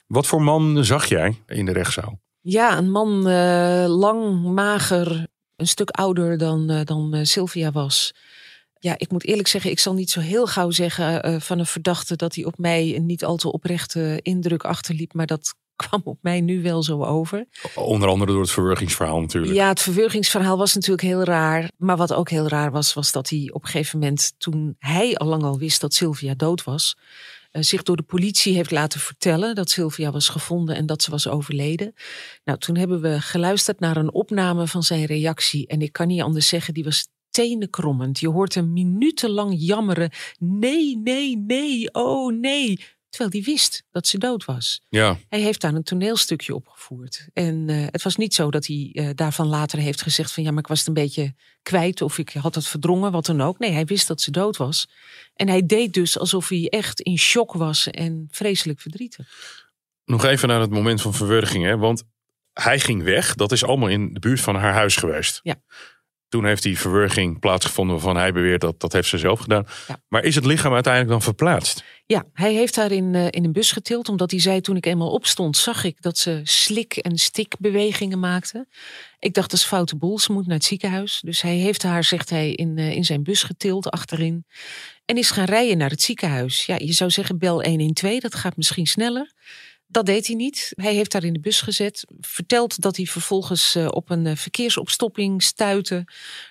Wat 0.06 0.26
voor 0.26 0.42
man 0.42 0.84
zag 0.84 1.06
jij 1.08 1.36
in 1.46 1.64
de 1.64 1.72
rechtszaal? 1.72 2.20
Ja, 2.42 2.78
een 2.78 2.90
man 2.90 3.28
eh, 3.28 3.84
lang, 3.88 4.42
mager, 4.44 5.26
een 5.56 5.66
stuk 5.66 5.90
ouder 5.90 6.38
dan, 6.38 6.70
eh, 6.70 6.84
dan 6.84 7.14
eh, 7.14 7.24
Sylvia 7.24 7.70
was. 7.70 8.14
Ja, 8.78 8.94
ik 8.96 9.10
moet 9.10 9.24
eerlijk 9.24 9.48
zeggen, 9.48 9.70
ik 9.70 9.78
zal 9.78 9.94
niet 9.94 10.10
zo 10.10 10.20
heel 10.20 10.46
gauw 10.46 10.70
zeggen 10.70 11.40
van 11.42 11.58
een 11.58 11.66
verdachte 11.66 12.16
dat 12.16 12.34
hij 12.34 12.44
op 12.44 12.58
mij 12.58 12.96
een 12.96 13.06
niet 13.06 13.24
al 13.24 13.36
te 13.36 13.52
oprechte 13.52 14.18
indruk 14.22 14.64
achterliep. 14.64 15.14
Maar 15.14 15.26
dat 15.26 15.54
kwam 15.88 16.00
op 16.04 16.18
mij 16.20 16.40
nu 16.40 16.62
wel 16.62 16.82
zo 16.82 17.04
over. 17.04 17.46
Onder 17.74 18.08
andere 18.08 18.32
door 18.32 18.40
het 18.40 18.50
verwurgingsverhaal 18.50 19.20
natuurlijk. 19.20 19.52
Ja, 19.52 19.68
het 19.68 19.80
verwurgingsverhaal 19.80 20.58
was 20.58 20.74
natuurlijk 20.74 21.02
heel 21.02 21.24
raar. 21.24 21.70
Maar 21.76 21.96
wat 21.96 22.12
ook 22.12 22.30
heel 22.30 22.48
raar 22.48 22.70
was, 22.70 22.94
was 22.94 23.12
dat 23.12 23.28
hij 23.28 23.50
op 23.52 23.62
een 23.62 23.68
gegeven 23.68 23.98
moment, 23.98 24.32
toen 24.38 24.76
hij 24.78 25.16
al 25.16 25.26
lang 25.26 25.42
al 25.42 25.58
wist 25.58 25.80
dat 25.80 25.94
Sylvia 25.94 26.34
dood 26.34 26.64
was, 26.64 26.96
zich 27.52 27.82
door 27.82 27.96
de 27.96 28.02
politie 28.02 28.54
heeft 28.54 28.70
laten 28.70 29.00
vertellen 29.00 29.54
dat 29.54 29.70
Sylvia 29.70 30.10
was 30.10 30.28
gevonden 30.28 30.76
en 30.76 30.86
dat 30.86 31.02
ze 31.02 31.10
was 31.10 31.28
overleden. 31.28 31.94
Nou, 32.44 32.58
toen 32.58 32.76
hebben 32.76 33.00
we 33.00 33.20
geluisterd 33.20 33.80
naar 33.80 33.96
een 33.96 34.12
opname 34.12 34.66
van 34.66 34.82
zijn 34.82 35.04
reactie. 35.04 35.66
En 35.66 35.80
ik 35.80 35.92
kan 35.92 36.06
niet 36.06 36.22
anders 36.22 36.48
zeggen, 36.48 36.74
die 36.74 36.84
was 36.84 37.08
tenenkrommend. 37.30 38.20
Je 38.20 38.28
hoort 38.28 38.54
hem 38.54 38.72
minutenlang 38.72 39.54
jammeren. 39.56 40.10
Nee, 40.38 40.96
nee, 40.96 41.36
nee, 41.36 41.94
oh 41.94 42.32
nee. 42.32 42.80
Terwijl 43.12 43.30
hij 43.30 43.52
wist 43.52 43.84
dat 43.90 44.06
ze 44.06 44.18
dood 44.18 44.44
was. 44.44 44.82
Ja. 44.88 45.18
Hij 45.28 45.40
heeft 45.40 45.60
daar 45.60 45.74
een 45.74 45.82
toneelstukje 45.82 46.54
opgevoerd. 46.54 47.28
En 47.32 47.68
eh, 47.68 47.86
het 47.90 48.02
was 48.02 48.16
niet 48.16 48.34
zo 48.34 48.50
dat 48.50 48.66
hij 48.66 48.90
eh, 48.92 49.08
daarvan 49.14 49.46
later 49.46 49.78
heeft 49.78 50.02
gezegd 50.02 50.32
van 50.32 50.42
ja, 50.42 50.50
maar 50.50 50.62
ik 50.62 50.66
was 50.66 50.78
het 50.78 50.88
een 50.88 50.94
beetje 50.94 51.34
kwijt 51.62 52.02
of 52.02 52.18
ik 52.18 52.32
had 52.32 52.54
het 52.54 52.66
verdrongen, 52.66 53.12
wat 53.12 53.26
dan 53.26 53.40
ook. 53.40 53.58
Nee, 53.58 53.70
hij 53.70 53.84
wist 53.84 54.08
dat 54.08 54.20
ze 54.20 54.30
dood 54.30 54.56
was. 54.56 54.88
En 55.34 55.48
hij 55.48 55.66
deed 55.66 55.94
dus 55.94 56.18
alsof 56.18 56.48
hij 56.48 56.68
echt 56.68 57.00
in 57.00 57.18
shock 57.18 57.52
was 57.52 57.86
en 57.86 58.28
vreselijk 58.30 58.80
verdrietig. 58.80 59.28
Nog 60.04 60.24
even 60.24 60.48
naar 60.48 60.60
het 60.60 60.70
moment 60.70 61.00
van 61.02 61.14
verwurging. 61.14 61.64
Hè? 61.64 61.76
Want 61.76 62.02
hij 62.52 62.80
ging 62.80 63.02
weg. 63.02 63.34
Dat 63.34 63.52
is 63.52 63.64
allemaal 63.64 63.88
in 63.88 64.12
de 64.12 64.20
buurt 64.20 64.40
van 64.40 64.56
haar 64.56 64.72
huis 64.72 64.96
geweest. 64.96 65.40
Ja. 65.42 65.62
Toen 66.32 66.44
heeft 66.44 66.62
die 66.62 66.78
verwurging 66.78 67.38
plaatsgevonden 67.38 67.94
waarvan 67.94 68.16
hij 68.16 68.32
beweert 68.32 68.60
dat 68.60 68.80
dat 68.80 68.92
heeft 68.92 69.08
ze 69.08 69.18
zelf 69.18 69.40
gedaan. 69.40 69.66
Maar 70.08 70.24
is 70.24 70.34
het 70.34 70.44
lichaam 70.44 70.72
uiteindelijk 70.72 71.12
dan 71.12 71.22
verplaatst? 71.22 71.84
Ja, 72.06 72.24
hij 72.32 72.54
heeft 72.54 72.76
haar 72.76 72.92
in, 72.92 73.14
eh, 73.14 73.26
in 73.30 73.44
een 73.44 73.52
bus 73.52 73.72
getild, 73.72 74.08
omdat 74.08 74.30
hij 74.30 74.40
zei 74.40 74.60
toen 74.60 74.76
ik 74.76 74.86
eenmaal 74.86 75.10
opstond, 75.10 75.56
zag 75.56 75.84
ik 75.84 76.02
dat 76.02 76.18
ze 76.18 76.40
slik- 76.42 76.96
en 76.96 77.18
stikbewegingen 77.18 78.18
maakte. 78.18 78.66
Ik 79.18 79.34
dacht 79.34 79.50
dat 79.50 79.58
is 79.58 79.66
foute 79.66 79.96
boel, 79.96 80.18
ze 80.18 80.32
moet 80.32 80.46
naar 80.46 80.56
het 80.56 80.64
ziekenhuis. 80.64 81.20
Dus 81.24 81.42
hij 81.42 81.56
heeft 81.56 81.82
haar, 81.82 82.04
zegt 82.04 82.30
hij, 82.30 82.52
in, 82.52 82.78
eh, 82.78 82.92
in 82.96 83.04
zijn 83.04 83.22
bus 83.22 83.42
getild 83.42 83.90
achterin. 83.90 84.44
En 85.04 85.16
is 85.16 85.30
gaan 85.30 85.44
rijden 85.44 85.78
naar 85.78 85.90
het 85.90 86.02
ziekenhuis. 86.02 86.66
Ja, 86.66 86.76
je 86.78 86.92
zou 86.92 87.10
zeggen 87.10 87.38
bel 87.38 87.64
112, 87.64 88.20
dat 88.20 88.34
gaat 88.34 88.56
misschien 88.56 88.86
sneller. 88.86 89.32
Dat 89.92 90.06
deed 90.06 90.26
hij 90.26 90.36
niet. 90.36 90.72
Hij 90.74 90.94
heeft 90.94 91.12
haar 91.12 91.24
in 91.24 91.32
de 91.32 91.40
bus 91.40 91.60
gezet. 91.60 92.04
Vertelt 92.20 92.80
dat 92.80 92.96
hij 92.96 93.06
vervolgens 93.06 93.74
eh, 93.74 93.88
op 93.90 94.10
een 94.10 94.26
eh, 94.26 94.36
verkeersopstopping 94.36 95.42
stuitte. 95.42 96.04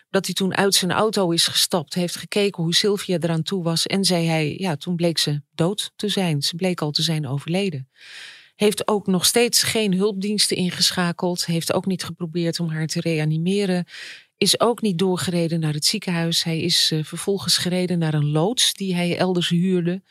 Dat 0.10 0.26
hij 0.26 0.34
toen 0.36 0.56
uit 0.56 0.76
zijn 0.76 0.92
auto 0.92 1.32
is 1.32 1.48
gestapt. 1.48 1.94
Heeft 1.94 2.16
gekeken 2.16 2.64
hoe 2.64 2.76
Sylvia 2.76 3.18
eraan 3.20 3.44
toe 3.44 3.64
was. 3.64 3.86
En 3.86 4.04
zei 4.04 4.28
hij, 4.28 4.56
ja, 4.58 4.76
toen 4.76 4.96
bleek 4.96 5.18
ze 5.18 5.42
dood 5.56 5.92
te 5.96 6.10
zijn. 6.10 6.42
Ze 6.42 6.56
bleek 6.56 6.82
al 6.82 6.92
te 6.92 7.02
zijn 7.02 7.28
overleden. 7.28 7.90
Heeft 8.56 8.88
ook 8.88 9.08
nog 9.08 9.26
steeds 9.26 9.64
geen 9.64 9.94
hulpdiensten 9.94 10.58
ingeschakeld. 10.58 11.46
Heeft 11.46 11.74
ook 11.74 11.86
niet 11.86 12.04
geprobeerd 12.04 12.60
om 12.60 12.70
haar 12.70 12.88
te 12.88 13.02
reanimeren. 13.02 13.86
Is 14.38 14.60
ook 14.60 14.82
niet 14.82 14.98
doorgereden 14.98 15.60
naar 15.60 15.74
het 15.74 15.86
ziekenhuis. 15.86 16.44
Hij 16.44 16.60
is 16.60 16.92
eh, 16.92 17.04
vervolgens 17.04 17.58
gereden 17.58 18.00
naar 18.00 18.14
een 18.14 18.32
loods 18.32 18.74
die 18.74 18.96
hij 18.96 19.18
elders 19.18 19.50
huurde 19.50 20.01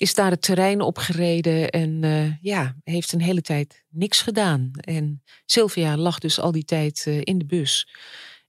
is 0.00 0.14
daar 0.14 0.30
het 0.30 0.42
terrein 0.42 0.80
opgereden 0.80 1.70
en 1.70 2.04
eh, 2.04 2.42
ja, 2.42 2.76
heeft 2.84 3.12
een 3.12 3.20
hele 3.20 3.40
tijd 3.40 3.84
niks 3.88 4.22
gedaan. 4.22 4.70
En 4.80 5.22
Sylvia 5.46 5.96
lag 5.96 6.18
dus 6.18 6.40
al 6.40 6.52
die 6.52 6.64
tijd 6.64 7.04
eh, 7.06 7.20
in 7.20 7.38
de 7.38 7.44
bus. 7.44 7.88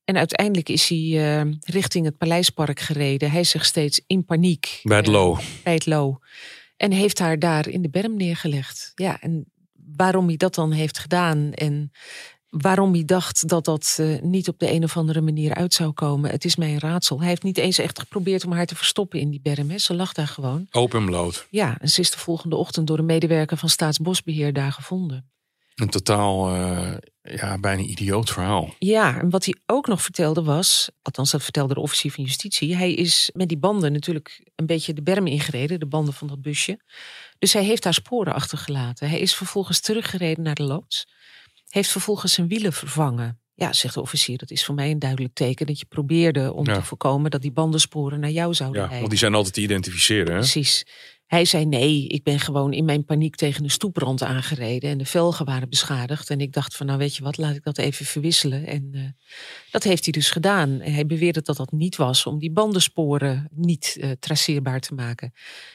En 0.03 0.17
uiteindelijk 0.17 0.69
is 0.69 0.89
hij 0.89 0.97
eh, 0.97 1.51
richting 1.59 2.05
het 2.05 2.17
Paleispark 2.17 2.79
gereden. 2.79 3.31
Hij 3.31 3.43
zegt 3.43 3.65
steeds 3.65 4.01
in 4.07 4.25
paniek. 4.25 4.79
Bij 4.83 4.97
het 4.97 5.07
Lo. 5.07 5.37
Bij 5.63 5.73
het 5.73 5.85
Lo. 5.85 6.19
En 6.77 6.91
heeft 6.91 7.19
haar 7.19 7.39
daar 7.39 7.67
in 7.67 7.81
de 7.81 7.89
berm 7.89 8.17
neergelegd. 8.17 8.91
Ja, 8.95 9.21
en 9.21 9.51
waarom 9.95 10.27
hij 10.27 10.37
dat 10.37 10.55
dan 10.55 10.71
heeft 10.71 10.99
gedaan 10.99 11.53
en 11.53 11.91
waarom 12.51 12.93
hij 12.93 13.05
dacht 13.05 13.47
dat 13.47 13.65
dat 13.65 13.97
eh, 13.99 14.21
niet 14.21 14.47
op 14.47 14.59
de 14.59 14.71
een 14.71 14.83
of 14.83 14.97
andere 14.97 15.21
manier 15.21 15.53
uit 15.53 15.73
zou 15.73 15.91
komen, 15.91 16.31
het 16.31 16.45
is 16.45 16.55
mij 16.55 16.71
een 16.71 16.79
raadsel. 16.79 17.19
Hij 17.19 17.27
heeft 17.27 17.43
niet 17.43 17.57
eens 17.57 17.77
echt 17.77 17.99
geprobeerd 17.99 18.45
om 18.45 18.51
haar 18.51 18.65
te 18.65 18.75
verstoppen 18.75 19.19
in 19.19 19.29
die 19.29 19.41
berm. 19.41 19.69
Hè. 19.69 19.77
Ze 19.77 19.93
lag 19.93 20.13
daar 20.13 20.27
gewoon. 20.27 20.67
Open 20.71 21.05
bloot. 21.05 21.47
Ja, 21.49 21.77
en 21.79 21.89
ze 21.89 22.01
is 22.01 22.11
de 22.11 22.19
volgende 22.19 22.55
ochtend 22.55 22.87
door 22.87 22.97
een 22.97 23.05
medewerker 23.05 23.57
van 23.57 23.69
Staatsbosbeheer 23.69 24.53
daar 24.53 24.71
gevonden. 24.71 25.29
Een 25.75 25.89
totaal, 25.89 26.53
eh, 26.53 26.93
ja, 27.21 27.57
bijna 27.57 27.81
idioot 27.81 28.29
verhaal. 28.29 28.73
Ja, 28.79 29.19
en 29.19 29.29
wat 29.29 29.45
hij 29.45 29.55
ook 29.65 29.87
nog 29.87 30.01
vertelde 30.01 30.43
was, 30.43 30.89
althans 31.01 31.31
dat 31.31 31.43
vertelde 31.43 31.73
de 31.73 31.79
officier 31.79 32.11
van 32.11 32.23
justitie, 32.23 32.75
hij 32.75 32.93
is 32.93 33.29
met 33.33 33.47
die 33.47 33.57
banden 33.57 33.91
natuurlijk 33.91 34.51
een 34.55 34.65
beetje 34.65 34.93
de 34.93 35.01
berm 35.01 35.27
ingereden, 35.27 35.79
de 35.79 35.85
banden 35.85 36.13
van 36.13 36.27
dat 36.27 36.41
busje. 36.41 36.79
Dus 37.39 37.53
hij 37.53 37.63
heeft 37.63 37.83
daar 37.83 37.93
sporen 37.93 38.33
achtergelaten. 38.33 39.09
Hij 39.09 39.19
is 39.19 39.35
vervolgens 39.35 39.79
teruggereden 39.79 40.43
naar 40.43 40.55
de 40.55 40.63
loods, 40.63 41.07
heeft 41.73 41.89
vervolgens 41.89 42.33
zijn 42.33 42.47
wielen 42.47 42.73
vervangen. 42.73 43.39
Ja, 43.53 43.73
zegt 43.73 43.93
de 43.93 44.01
officier, 44.01 44.37
dat 44.37 44.51
is 44.51 44.65
voor 44.65 44.75
mij 44.75 44.91
een 44.91 44.99
duidelijk 44.99 45.33
teken 45.33 45.65
dat 45.65 45.79
je 45.79 45.85
probeerde 45.85 46.53
om 46.53 46.65
Ja. 46.65 46.73
te 46.73 46.81
voorkomen 46.83 47.31
dat 47.31 47.41
die 47.41 47.51
bandensporen 47.51 48.19
naar 48.19 48.29
jou 48.29 48.53
zouden 48.53 48.75
Ja, 48.81 48.87
leiden. 48.87 48.99
want 48.99 49.09
die 49.11 49.19
zijn 49.19 49.33
altijd 49.33 49.53
te 49.53 49.61
identificeren. 49.61 50.33
Hè? 50.33 50.39
Precies. 50.39 50.85
Hij 51.31 51.45
zei 51.45 51.65
nee, 51.65 52.07
ik 52.07 52.23
ben 52.23 52.39
gewoon 52.39 52.73
in 52.73 52.85
mijn 52.85 53.05
paniek 53.05 53.35
tegen 53.35 53.63
een 53.63 53.69
stoeprand 53.69 54.23
aangereden 54.23 54.89
en 54.89 54.97
de 54.97 55.05
velgen 55.05 55.45
waren 55.45 55.69
beschadigd. 55.69 56.29
En 56.29 56.41
ik 56.41 56.53
dacht 56.53 56.75
van 56.75 56.85
nou 56.85 56.97
weet 56.97 57.15
je 57.15 57.23
wat, 57.23 57.37
laat 57.37 57.55
ik 57.55 57.63
dat 57.63 57.77
even 57.77 58.05
verwisselen. 58.05 58.65
En 58.65 58.89
eh, 58.93 59.01
dat 59.71 59.83
heeft 59.83 60.03
hij 60.03 60.11
dus 60.11 60.29
gedaan. 60.29 60.79
En 60.79 60.93
hij 60.93 61.05
beweerde 61.05 61.41
dat 61.41 61.57
dat 61.57 61.71
niet 61.71 61.95
was 61.95 62.25
om 62.25 62.39
die 62.39 62.51
bandensporen 62.51 63.47
niet 63.51 63.97
eh, 63.99 64.09
traceerbaar 64.19 64.79
te 64.79 64.93
maken. 64.93 65.33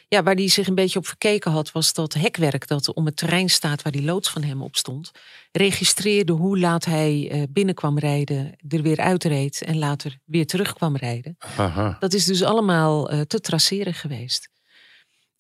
Ja, 0.09 0.23
waar 0.23 0.35
hij 0.35 0.49
zich 0.49 0.67
een 0.67 0.75
beetje 0.75 0.99
op 0.99 1.07
verkeken 1.07 1.51
had 1.51 1.73
was 1.73 1.93
dat 1.93 2.15
hekwerk 2.15 2.69
dat 2.69 2.95
om 2.95 3.07
het 3.07 3.17
terrein 3.17 3.51
staat 3.51 3.83
waar 3.83 3.93
die 3.93 4.05
loods 4.05 4.31
van 4.31 4.43
hem 4.43 4.63
op 4.63 4.77
stond. 4.77 5.11
Registreerde 5.53 6.33
hoe 6.33 6.59
laat 6.59 6.85
hij 6.85 7.31
eh, 7.31 7.43
binnenkwam 7.51 7.99
rijden, 7.99 8.57
er 8.69 8.83
weer 8.83 8.99
uitreed 8.99 9.63
en 9.63 9.79
later 9.79 10.19
weer 10.25 10.47
terugkwam 10.47 10.97
rijden. 10.97 11.37
Aha. 11.57 11.97
Dat 12.01 12.13
is 12.13 12.25
dus 12.25 12.43
allemaal 12.43 13.27
te 13.27 13.41
traceren 13.41 13.95
geweest. 13.95 14.55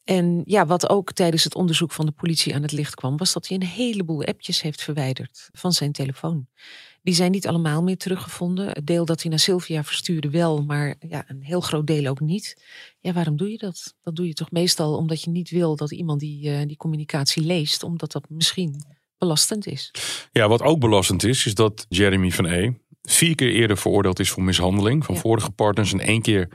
En 0.06 0.42
ja, 0.44 0.66
wat 0.66 0.88
ook 0.88 1.12
tijdens 1.12 1.44
het 1.44 1.54
onderzoek 1.54 1.92
van 1.92 2.06
de 2.06 2.12
politie 2.12 2.54
aan 2.54 2.62
het 2.62 2.72
licht 2.72 2.94
kwam, 2.94 3.16
was 3.16 3.32
dat 3.32 3.48
hij 3.48 3.56
een 3.56 3.66
heleboel 3.66 4.24
appjes 4.24 4.62
heeft 4.62 4.82
verwijderd 4.82 5.48
van 5.52 5.72
zijn 5.72 5.92
telefoon. 5.92 6.46
Die 7.02 7.14
zijn 7.14 7.30
niet 7.30 7.46
allemaal 7.46 7.82
meer 7.82 7.96
teruggevonden. 7.96 8.68
Het 8.68 8.86
deel 8.86 9.04
dat 9.04 9.20
hij 9.20 9.30
naar 9.30 9.38
Sylvia 9.38 9.84
verstuurde 9.84 10.30
wel, 10.30 10.62
maar 10.62 10.94
ja, 11.08 11.24
een 11.28 11.42
heel 11.42 11.60
groot 11.60 11.86
deel 11.86 12.06
ook 12.06 12.20
niet. 12.20 12.62
Ja, 13.00 13.12
waarom 13.12 13.36
doe 13.36 13.50
je 13.50 13.58
dat? 13.58 13.94
Dat 14.02 14.16
doe 14.16 14.26
je 14.26 14.32
toch 14.32 14.50
meestal 14.50 14.96
omdat 14.96 15.22
je 15.22 15.30
niet 15.30 15.50
wil 15.50 15.76
dat 15.76 15.92
iemand 15.92 16.20
die, 16.20 16.50
eh, 16.50 16.66
die 16.66 16.76
communicatie 16.76 17.42
leest, 17.42 17.82
omdat 17.82 18.12
dat 18.12 18.26
misschien 18.28 18.84
belastend 19.18 19.66
is. 19.66 19.90
Ja, 20.32 20.48
wat 20.48 20.62
ook 20.62 20.80
belastend 20.80 21.24
is, 21.24 21.46
is 21.46 21.54
dat 21.54 21.86
Jeremy 21.88 22.30
van 22.30 22.46
E. 22.46 22.72
vier 23.02 23.34
keer 23.34 23.52
eerder 23.52 23.76
veroordeeld 23.76 24.18
is 24.18 24.30
voor 24.30 24.42
mishandeling 24.42 25.04
van 25.04 25.16
vorige 25.16 25.50
partners 25.50 25.92
en 25.92 26.00
één 26.00 26.22
keer 26.22 26.48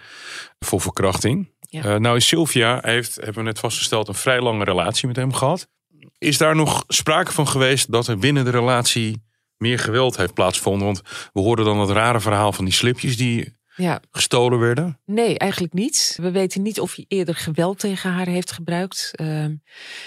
voor 0.59 0.81
verkrachting. 0.81 1.49
Ja. 1.71 1.83
Eh, 1.83 1.95
nou 1.95 2.15
is 2.15 2.27
Sylvia, 2.27 2.79
heeft, 2.81 3.15
hebben 3.15 3.33
we 3.35 3.41
net 3.41 3.59
vastgesteld, 3.59 4.07
een 4.07 4.13
vrij 4.13 4.41
lange 4.41 4.63
relatie 4.63 5.07
met 5.07 5.15
hem 5.15 5.33
gehad. 5.33 5.67
Is 6.17 6.37
daar 6.37 6.55
nog 6.55 6.83
sprake 6.87 7.31
van 7.31 7.47
geweest 7.47 7.91
dat 7.91 8.07
er 8.07 8.17
binnen 8.17 8.45
de 8.45 8.51
relatie 8.51 9.23
meer 9.57 9.79
geweld 9.79 10.17
heeft 10.17 10.33
plaatsgevonden? 10.33 10.85
Want 10.85 11.01
we 11.33 11.39
hoorden 11.39 11.65
dan 11.65 11.79
het 11.79 11.89
rare 11.89 12.19
verhaal 12.19 12.53
van 12.53 12.65
die 12.65 12.73
slipjes 12.73 13.17
die 13.17 13.59
Ja. 13.75 14.01
gestolen 14.11 14.59
werden? 14.59 14.99
Nee, 15.05 15.37
eigenlijk 15.37 15.73
niet. 15.73 16.17
We 16.21 16.31
weten 16.31 16.61
niet 16.61 16.79
of 16.79 16.95
hij 16.95 17.05
eerder 17.07 17.35
geweld 17.35 17.79
tegen 17.79 18.11
haar 18.11 18.27
heeft 18.27 18.51
gebruikt. 18.51 19.11
Ehm, 19.15 19.55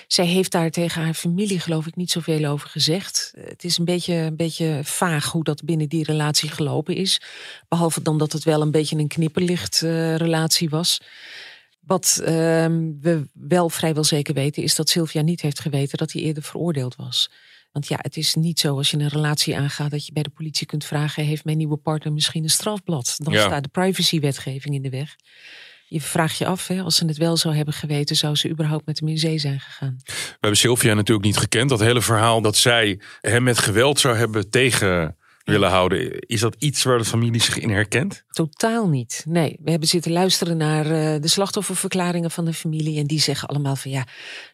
zij 0.06 0.26
heeft 0.26 0.52
daar 0.52 0.70
tegen 0.70 1.02
haar 1.02 1.14
familie, 1.14 1.60
geloof 1.60 1.86
ik, 1.86 1.96
niet 1.96 2.10
zoveel 2.10 2.44
over 2.44 2.68
gezegd. 2.68 3.32
Het 3.40 3.64
is 3.64 3.78
een 3.78 3.84
beetje, 3.84 4.14
een 4.14 4.36
beetje 4.36 4.80
vaag 4.82 5.30
hoe 5.32 5.44
dat 5.44 5.64
binnen 5.64 5.88
die 5.88 6.04
relatie 6.04 6.50
gelopen 6.50 6.94
is. 6.96 7.20
Behalve 7.68 8.02
dan 8.02 8.18
dat 8.18 8.32
het 8.32 8.44
wel 8.44 8.60
een 8.62 8.70
beetje 8.70 8.96
een 8.96 9.08
knipperlicht 9.08 9.82
eh, 9.82 10.16
relatie 10.16 10.68
was. 10.70 11.00
Wat 11.86 12.20
ehm, 12.24 12.92
we 13.00 13.28
wel 13.32 13.68
vrijwel 13.70 14.04
zeker 14.04 14.34
weten, 14.34 14.62
is 14.62 14.74
dat 14.74 14.88
Sylvia 14.88 15.22
niet 15.22 15.40
heeft 15.40 15.60
geweten 15.60 15.98
dat 15.98 16.12
hij 16.12 16.22
eerder 16.22 16.42
veroordeeld 16.42 16.96
was. 16.96 17.30
Want 17.72 17.88
ja, 17.88 17.96
het 18.00 18.16
is 18.16 18.34
niet 18.34 18.60
zo 18.60 18.76
als 18.76 18.90
je 18.90 18.96
een 18.98 19.08
relatie 19.08 19.56
aangaat 19.56 19.90
dat 19.90 20.06
je 20.06 20.12
bij 20.12 20.22
de 20.22 20.30
politie 20.30 20.66
kunt 20.66 20.84
vragen: 20.84 21.24
heeft 21.24 21.44
mijn 21.44 21.56
nieuwe 21.56 21.76
partner 21.76 22.12
misschien 22.12 22.42
een 22.42 22.50
strafblad? 22.50 23.14
Dan 23.18 23.32
Ja. 23.32 23.40
staat 23.44 23.62
de 23.62 23.68
privacywetgeving 23.68 24.74
in 24.74 24.82
de 24.82 24.90
weg. 24.90 25.16
Je 25.88 26.00
vraagt 26.00 26.38
je 26.38 26.46
af, 26.46 26.66
hè, 26.66 26.80
als 26.82 26.96
ze 26.96 27.06
het 27.06 27.16
wel 27.16 27.36
zou 27.36 27.54
hebben 27.56 27.74
geweten, 27.74 28.16
zou 28.16 28.34
ze 28.36 28.48
überhaupt 28.48 28.86
met 28.86 28.98
hem 29.00 29.08
in 29.08 29.18
zee 29.18 29.38
zijn 29.38 29.60
gegaan. 29.60 29.96
We 30.04 30.12
hebben 30.40 30.58
Sylvia 30.58 30.94
natuurlijk 30.94 31.26
niet 31.26 31.36
gekend. 31.36 31.68
Dat 31.68 31.80
hele 31.80 32.02
verhaal 32.02 32.40
dat 32.40 32.56
zij 32.56 33.00
hem 33.20 33.42
met 33.42 33.58
geweld 33.58 34.00
zou 34.00 34.16
hebben 34.16 34.50
tegen 34.50 35.16
willen 35.44 35.70
houden. 35.70 36.18
Is 36.18 36.40
dat 36.40 36.56
iets 36.58 36.82
waar 36.82 36.98
de 36.98 37.04
familie 37.04 37.42
zich 37.42 37.58
in 37.58 37.70
herkent? 37.70 38.24
Totaal 38.30 38.88
niet. 38.88 39.24
Nee, 39.28 39.58
we 39.62 39.70
hebben 39.70 39.88
zitten 39.88 40.12
luisteren 40.12 40.56
naar 40.56 40.86
eh, 40.86 41.20
de 41.20 41.28
slachtofferverklaringen 41.28 42.30
van 42.30 42.44
de 42.44 42.52
familie. 42.52 42.98
En 42.98 43.06
die 43.06 43.20
zeggen 43.20 43.48
allemaal 43.48 43.76
van 43.76 43.90
ja, 43.90 44.06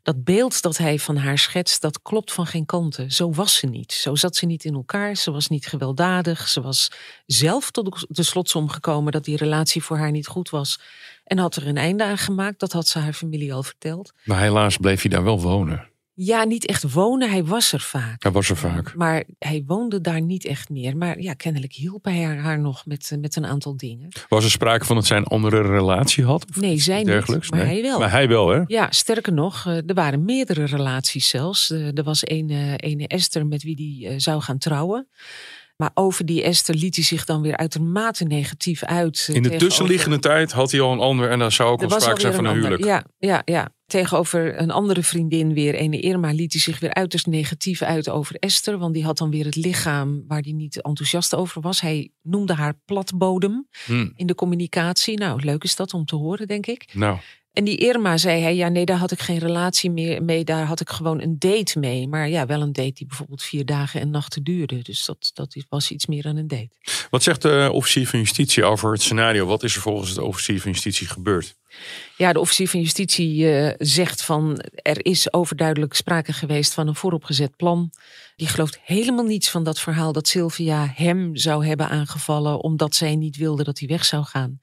dat 0.03 0.25
beeld 0.25 0.63
dat 0.63 0.77
hij 0.77 0.99
van 0.99 1.17
haar 1.17 1.39
schetst, 1.39 1.83
dat 1.83 2.03
klopt 2.03 2.33
van 2.33 2.47
geen 2.47 2.67
kanten. 2.67 3.11
Zo 3.11 3.31
was 3.31 3.55
ze 3.55 3.67
niet. 3.67 3.93
Zo 3.93 4.15
zat 4.15 4.37
ze 4.37 4.47
niet 4.47 4.65
in 4.65 4.75
elkaar. 4.75 5.17
Ze 5.17 5.31
was 5.31 5.49
niet 5.49 5.67
gewelddadig. 5.67 6.49
Ze 6.49 6.61
was 6.61 6.91
zelf 7.27 7.71
tot 7.71 8.07
de 8.09 8.23
slotsom 8.23 8.69
gekomen 8.69 9.13
dat 9.13 9.25
die 9.25 9.37
relatie 9.37 9.83
voor 9.83 9.97
haar 9.97 10.11
niet 10.11 10.27
goed 10.27 10.51
was. 10.51 10.81
En 11.25 11.39
had 11.39 11.57
er 11.57 11.67
een 11.67 11.77
einde 11.77 12.05
aan 12.05 12.19
gemaakt. 12.19 12.61
Dat 12.61 12.73
had 12.73 12.89
ze 12.89 12.99
haar 12.99 13.13
familie 13.13 13.55
al 13.55 13.63
verteld. 13.63 14.13
Maar 14.25 14.41
helaas 14.41 14.77
bleef 14.77 15.03
hij 15.03 15.11
daar 15.11 15.25
wel 15.25 15.41
wonen. 15.41 15.89
Ja, 16.15 16.45
niet 16.45 16.67
echt 16.67 16.93
wonen. 16.93 17.31
Hij 17.31 17.45
was 17.45 17.73
er 17.73 17.81
vaak. 17.81 18.23
Hij 18.23 18.33
was 18.33 18.51
er 18.51 18.57
vaak. 18.57 18.95
Maar 18.95 19.25
hij 19.39 19.63
woonde 19.67 20.01
daar 20.01 20.21
niet 20.21 20.45
echt 20.45 20.69
meer. 20.69 20.97
Maar 20.97 21.21
ja, 21.21 21.35
kennelijk 21.35 21.73
hielp 21.73 22.05
hij 22.05 22.23
haar, 22.23 22.39
haar 22.39 22.59
nog 22.59 22.87
met, 22.87 23.11
eh, 23.13 23.19
met 23.19 23.37
een 23.37 23.47
aantal 23.47 23.77
dingen. 23.77 24.09
Was 24.29 24.45
er 24.45 24.51
sprake 24.51 24.85
van 24.85 24.97
dat 24.97 25.07
zij 25.07 25.17
een 25.17 25.25
andere 25.25 25.63
relatie 25.63 26.25
had? 26.25 26.45
Nee, 26.57 26.79
zij 26.79 27.03
niet, 27.03 27.27
maar 27.27 27.59
Nee. 27.59 27.67
hij 27.67 27.83
wel. 27.83 27.99
Maar 27.99 28.11
hij 28.11 28.29
wel, 28.29 28.49
hè? 28.49 28.63
Ja, 28.67 28.87
sterker 28.91 29.33
nog, 29.33 29.67
eh, 29.67 29.77
er 29.77 29.95
waren 29.95 30.25
meerdere 30.25 30.65
relaties 30.65 31.29
zelfs. 31.29 31.71
Eh, 31.71 31.99
Er 32.01 32.05
was 32.05 32.21
een, 32.25 32.51
ene 32.77 33.07
Esther 33.09 33.47
met 33.47 33.63
wie 33.63 34.05
hij 34.07 34.19
zou 34.19 34.41
gaan 34.41 34.59
trouwen. 34.59 35.09
Maar 35.77 35.91
over 35.95 36.27
die 36.27 36.43
Esther 36.43 36.75
liet 36.75 36.95
hij 36.95 37.05
zich 37.05 37.25
dan 37.25 37.43
weer 37.43 37.57
uitermate 37.57 38.25
negatief 38.25 38.85
uit. 38.85 39.29
In 39.33 39.43
de 39.43 39.57
tussenliggende 39.57 40.19
tijd 40.19 40.53
had 40.53 40.71
hij 40.71 40.81
al 40.81 40.93
een 40.93 40.99
ander 40.99 41.31
en 41.31 41.39
dan 41.39 41.53
zou 41.53 41.71
ook 41.71 41.83
al 41.83 42.01
sprake 42.01 42.21
zijn 42.21 42.35
van 42.35 42.45
een 42.45 42.51
een 42.51 42.57
huwelijk. 42.57 42.85
Ja, 42.85 43.05
ja, 43.19 43.43
ja. 43.45 43.69
Tegenover 43.91 44.61
een 44.61 44.71
andere 44.71 45.03
vriendin 45.03 45.55
weer, 45.55 45.75
ene 45.75 46.01
Irma, 46.01 46.33
liet 46.33 46.53
hij 46.53 46.61
zich 46.61 46.79
weer 46.81 46.95
uiterst 46.95 47.27
negatief 47.27 47.83
uit 47.83 48.09
over 48.09 48.37
Esther. 48.39 48.79
Want 48.79 48.95
die 48.95 49.05
had 49.05 49.19
dan 49.19 49.31
weer 49.31 49.45
het 49.45 49.57
lichaam 49.57 50.25
waar 50.27 50.41
hij 50.41 50.53
niet 50.53 50.83
enthousiast 50.83 51.35
over 51.35 51.61
was. 51.61 51.81
Hij 51.81 52.11
noemde 52.23 52.55
haar 52.55 52.75
platbodem 52.85 53.69
Hm, 53.85 54.09
in 54.17 54.27
de 54.27 54.35
communicatie. 54.35 55.19
Nou, 55.19 55.45
leuk 55.45 55.65
is 55.65 55.77
dat 55.77 55.95
om 55.95 56.05
te 56.05 56.17
horen, 56.17 56.47
denk 56.47 56.67
ik. 56.67 56.95
nou, 56.95 57.19
En 57.53 57.65
die 57.65 57.77
Irma 57.77 58.17
zei 58.17 58.43
hij, 58.43 58.57
ja 58.57 58.69
nee, 58.69 58.85
daar 58.85 58.97
had 58.97 59.11
ik 59.11 59.21
geen 59.21 59.39
relatie 59.39 59.91
meer 59.91 60.23
mee. 60.23 60.45
Daar 60.45 60.65
had 60.65 60.81
ik 60.81 60.91
gewoon 60.91 61.21
een 61.21 61.39
date 61.39 61.79
mee. 61.79 62.09
Maar 62.09 62.29
ja, 62.29 62.47
wel 62.47 62.61
een 62.61 62.73
date 62.73 62.93
die 62.93 63.07
bijvoorbeeld 63.07 63.43
vier 63.43 63.65
dagen 63.65 64.01
en 64.01 64.11
nachten 64.11 64.43
duurde. 64.43 64.83
Dus 64.83 65.05
dat, 65.05 65.31
dat 65.35 65.65
was 65.69 65.91
iets 65.91 66.07
meer 66.07 66.23
dan 66.23 66.37
een 66.37 66.49
date. 66.49 66.71
wat 67.11 67.23
zegt 67.23 67.43
de 67.43 67.71
officier 67.73 68.07
van 68.07 68.19
justitie 68.19 68.65
over 68.65 68.93
het 68.93 69.03
scenario? 69.03 69.47
Wat 69.47 69.63
is 69.63 69.75
er 69.75 69.81
volgens 69.81 70.15
de 70.15 70.25
officier 70.25 70.61
van 70.61 70.71
justitie 70.71 71.07
gebeurd? 71.07 71.59
Ja, 72.17 72.33
de 72.33 72.41
officier 72.41 72.69
van 72.69 72.81
justitie 72.81 73.53
eh, 73.53 73.75
zegt 73.79 74.23
van 74.23 74.65
er 74.75 75.05
is 75.05 75.33
overduidelijk 75.33 75.95
sprake 75.95 76.33
geweest 76.33 76.75
van 76.75 76.89
een 76.89 76.95
vooropgezet 76.95 77.57
plan. 77.57 77.93
Die 78.37 78.49
gelooft 78.49 78.81
helemaal 78.85 79.25
niets 79.25 79.51
van 79.51 79.65
dat 79.65 79.81
verhaal 79.81 80.13
dat 80.13 80.29
Sylvia 80.29 80.93
hem 80.95 81.37
zou 81.37 81.67
hebben 81.67 81.89
aangevallen 81.89 82.63
omdat 82.63 82.95
zij 82.95 83.17
niet 83.17 83.37
wilde 83.37 83.65
dat 83.65 83.79
hij 83.79 83.89
weg 83.89 84.05
zou 84.05 84.25
gaan. 84.25 84.61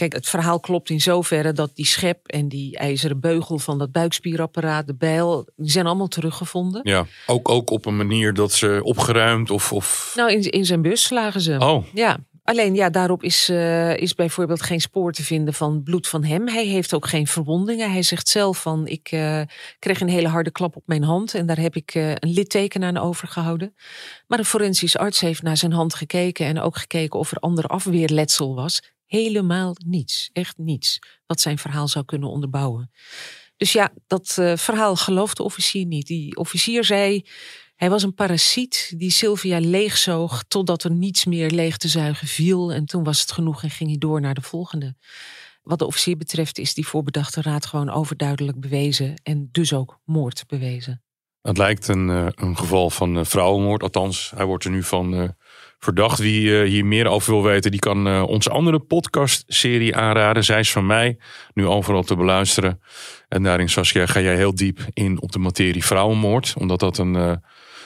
Kijk, 0.00 0.12
het 0.12 0.28
verhaal 0.28 0.60
klopt 0.60 0.90
in 0.90 1.00
zoverre 1.00 1.52
dat 1.52 1.70
die 1.74 1.86
schep 1.86 2.26
en 2.26 2.48
die 2.48 2.76
ijzeren 2.76 3.20
beugel 3.20 3.58
van 3.58 3.78
dat 3.78 3.92
buikspierapparaat, 3.92 4.86
de 4.86 4.94
bijl, 4.94 5.48
die 5.56 5.70
zijn 5.70 5.86
allemaal 5.86 6.08
teruggevonden. 6.08 6.80
Ja, 6.84 7.06
ook, 7.26 7.48
ook 7.48 7.70
op 7.70 7.86
een 7.86 7.96
manier 7.96 8.34
dat 8.34 8.52
ze 8.52 8.80
opgeruimd 8.82 9.50
of... 9.50 9.72
of... 9.72 10.12
Nou, 10.16 10.32
in, 10.32 10.40
in 10.40 10.64
zijn 10.64 10.82
bus 10.82 11.10
lagen 11.10 11.40
ze. 11.40 11.56
Oh. 11.58 11.84
Ja. 11.94 12.18
Alleen 12.44 12.74
ja, 12.74 12.90
daarop 12.90 13.22
is, 13.22 13.48
eh, 13.48 13.96
is 13.96 14.14
bijvoorbeeld 14.14 14.62
geen 14.62 14.80
spoor 14.80 15.12
te 15.12 15.22
vinden 15.22 15.54
van 15.54 15.82
bloed 15.82 16.08
van 16.08 16.24
hem. 16.24 16.48
Hij 16.48 16.66
heeft 16.66 16.94
ook 16.94 17.06
geen 17.06 17.26
verwondingen. 17.26 17.92
Hij 17.92 18.02
zegt 18.02 18.28
zelf 18.28 18.62
van 18.62 18.86
ik 18.86 19.08
eh, 19.10 19.40
kreeg 19.78 20.00
een 20.00 20.08
hele 20.08 20.28
harde 20.28 20.50
klap 20.50 20.76
op 20.76 20.82
mijn 20.86 21.02
hand 21.02 21.34
en 21.34 21.46
daar 21.46 21.58
heb 21.58 21.76
ik 21.76 21.94
eh, 21.94 22.10
een 22.10 22.32
litteken 22.32 22.84
aan 22.84 22.96
overgehouden. 22.96 23.74
Maar 24.26 24.38
een 24.38 24.44
forensisch 24.44 24.96
arts 24.96 25.20
heeft 25.20 25.42
naar 25.42 25.56
zijn 25.56 25.72
hand 25.72 25.94
gekeken 25.94 26.46
en 26.46 26.60
ook 26.60 26.76
gekeken 26.76 27.18
of 27.18 27.30
er 27.30 27.38
ander 27.38 27.64
afweerletsel 27.64 28.54
was. 28.54 28.80
Helemaal 29.10 29.76
niets, 29.86 30.30
echt 30.32 30.58
niets, 30.58 30.98
wat 31.26 31.40
zijn 31.40 31.58
verhaal 31.58 31.88
zou 31.88 32.04
kunnen 32.04 32.28
onderbouwen. 32.28 32.90
Dus 33.56 33.72
ja, 33.72 33.92
dat 34.06 34.36
eh, 34.38 34.56
verhaal 34.56 34.96
gelooft 34.96 35.36
de 35.36 35.42
officier 35.42 35.86
niet. 35.86 36.06
Die 36.06 36.36
officier 36.36 36.84
zei, 36.84 37.26
hij 37.74 37.90
was 37.90 38.02
een 38.02 38.14
parasiet 38.14 38.94
die 38.96 39.10
Sylvia 39.10 39.60
leegzoog 39.60 40.44
totdat 40.48 40.84
er 40.84 40.90
niets 40.90 41.24
meer 41.24 41.50
leeg 41.50 41.76
te 41.76 41.88
zuigen 41.88 42.26
viel. 42.26 42.72
En 42.72 42.84
toen 42.84 43.04
was 43.04 43.20
het 43.20 43.32
genoeg 43.32 43.62
en 43.62 43.70
ging 43.70 43.90
hij 43.90 43.98
door 43.98 44.20
naar 44.20 44.34
de 44.34 44.42
volgende. 44.42 44.96
Wat 45.62 45.78
de 45.78 45.86
officier 45.86 46.16
betreft 46.16 46.58
is 46.58 46.74
die 46.74 46.86
voorbedachte 46.86 47.42
raad 47.42 47.66
gewoon 47.66 47.90
overduidelijk 47.90 48.60
bewezen 48.60 49.14
en 49.22 49.48
dus 49.52 49.72
ook 49.72 49.98
moord 50.04 50.44
bewezen. 50.46 51.02
Het 51.42 51.58
lijkt 51.58 51.88
een, 51.88 52.10
eh, 52.10 52.26
een 52.34 52.56
geval 52.56 52.90
van 52.90 53.18
eh, 53.18 53.24
vrouwenmoord. 53.24 53.82
Althans, 53.82 54.32
hij 54.34 54.44
wordt 54.44 54.64
er 54.64 54.70
nu 54.70 54.82
van 54.82 55.36
verdacht. 55.80 56.18
Wie 56.18 56.60
eh, 56.60 56.68
hier 56.68 56.86
meer 56.86 57.06
over 57.06 57.32
wil 57.32 57.42
weten, 57.42 57.70
die 57.70 57.80
kan 57.80 58.06
eh, 58.06 58.22
onze 58.26 58.50
andere 58.50 58.78
podcastserie 58.78 59.96
aanraden. 59.96 60.44
Zij 60.44 60.60
is 60.60 60.72
van 60.72 60.86
mij, 60.86 61.18
nu 61.54 61.66
overal 61.66 62.02
te 62.02 62.16
beluisteren. 62.16 62.80
En 63.28 63.42
daarin, 63.42 63.68
Saskia, 63.68 64.06
ga 64.06 64.20
jij 64.20 64.36
heel 64.36 64.54
diep 64.54 64.80
in 64.92 65.20
op 65.20 65.32
de 65.32 65.38
materie 65.38 65.84
vrouwenmoord. 65.84 66.54
Omdat 66.58 66.80
dat 66.80 66.98
een, 66.98 67.16
eh, 67.16 67.32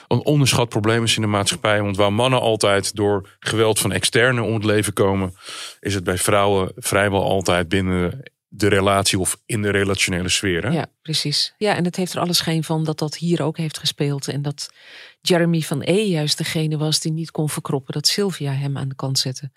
een 0.07 0.25
onderschat 0.25 0.69
probleem 0.69 1.03
is 1.03 1.15
in 1.15 1.21
de 1.21 1.27
maatschappij. 1.27 1.81
Want 1.81 1.97
waar 1.97 2.13
mannen 2.13 2.41
altijd 2.41 2.95
door 2.95 3.29
geweld 3.39 3.79
van 3.79 3.91
externe 3.91 4.41
om 4.41 4.53
het 4.53 4.65
leven 4.65 4.93
komen... 4.93 5.33
is 5.79 5.93
het 5.93 6.03
bij 6.03 6.17
vrouwen 6.17 6.71
vrijwel 6.75 7.23
altijd 7.23 7.69
binnen 7.69 8.23
de 8.57 8.67
relatie 8.67 9.19
of 9.19 9.41
in 9.45 9.61
de 9.61 9.69
relationele 9.69 10.29
sfeer. 10.29 10.71
Ja, 10.71 10.85
precies. 11.01 11.53
Ja, 11.57 11.75
en 11.75 11.85
het 11.85 11.95
heeft 11.95 12.13
er 12.13 12.19
alle 12.19 12.33
schijn 12.33 12.63
van 12.63 12.83
dat 12.83 12.99
dat 12.99 13.17
hier 13.17 13.41
ook 13.41 13.57
heeft 13.57 13.77
gespeeld. 13.77 14.27
En 14.27 14.41
dat 14.41 14.73
Jeremy 15.21 15.61
van 15.61 15.81
E 15.81 16.03
juist 16.03 16.37
degene 16.37 16.77
was 16.77 16.99
die 16.99 17.11
niet 17.11 17.31
kon 17.31 17.49
verkroppen 17.49 17.93
dat 17.93 18.07
Sylvia 18.07 18.51
hem 18.51 18.77
aan 18.77 18.89
de 18.89 18.95
kant 18.95 19.19
zette. 19.19 19.51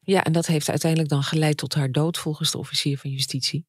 Ja, 0.00 0.24
en 0.24 0.32
dat 0.32 0.46
heeft 0.46 0.68
uiteindelijk 0.68 1.10
dan 1.10 1.22
geleid 1.22 1.56
tot 1.56 1.74
haar 1.74 1.92
dood 1.92 2.18
volgens 2.18 2.50
de 2.50 2.58
officier 2.58 2.98
van 2.98 3.10
justitie. 3.10 3.66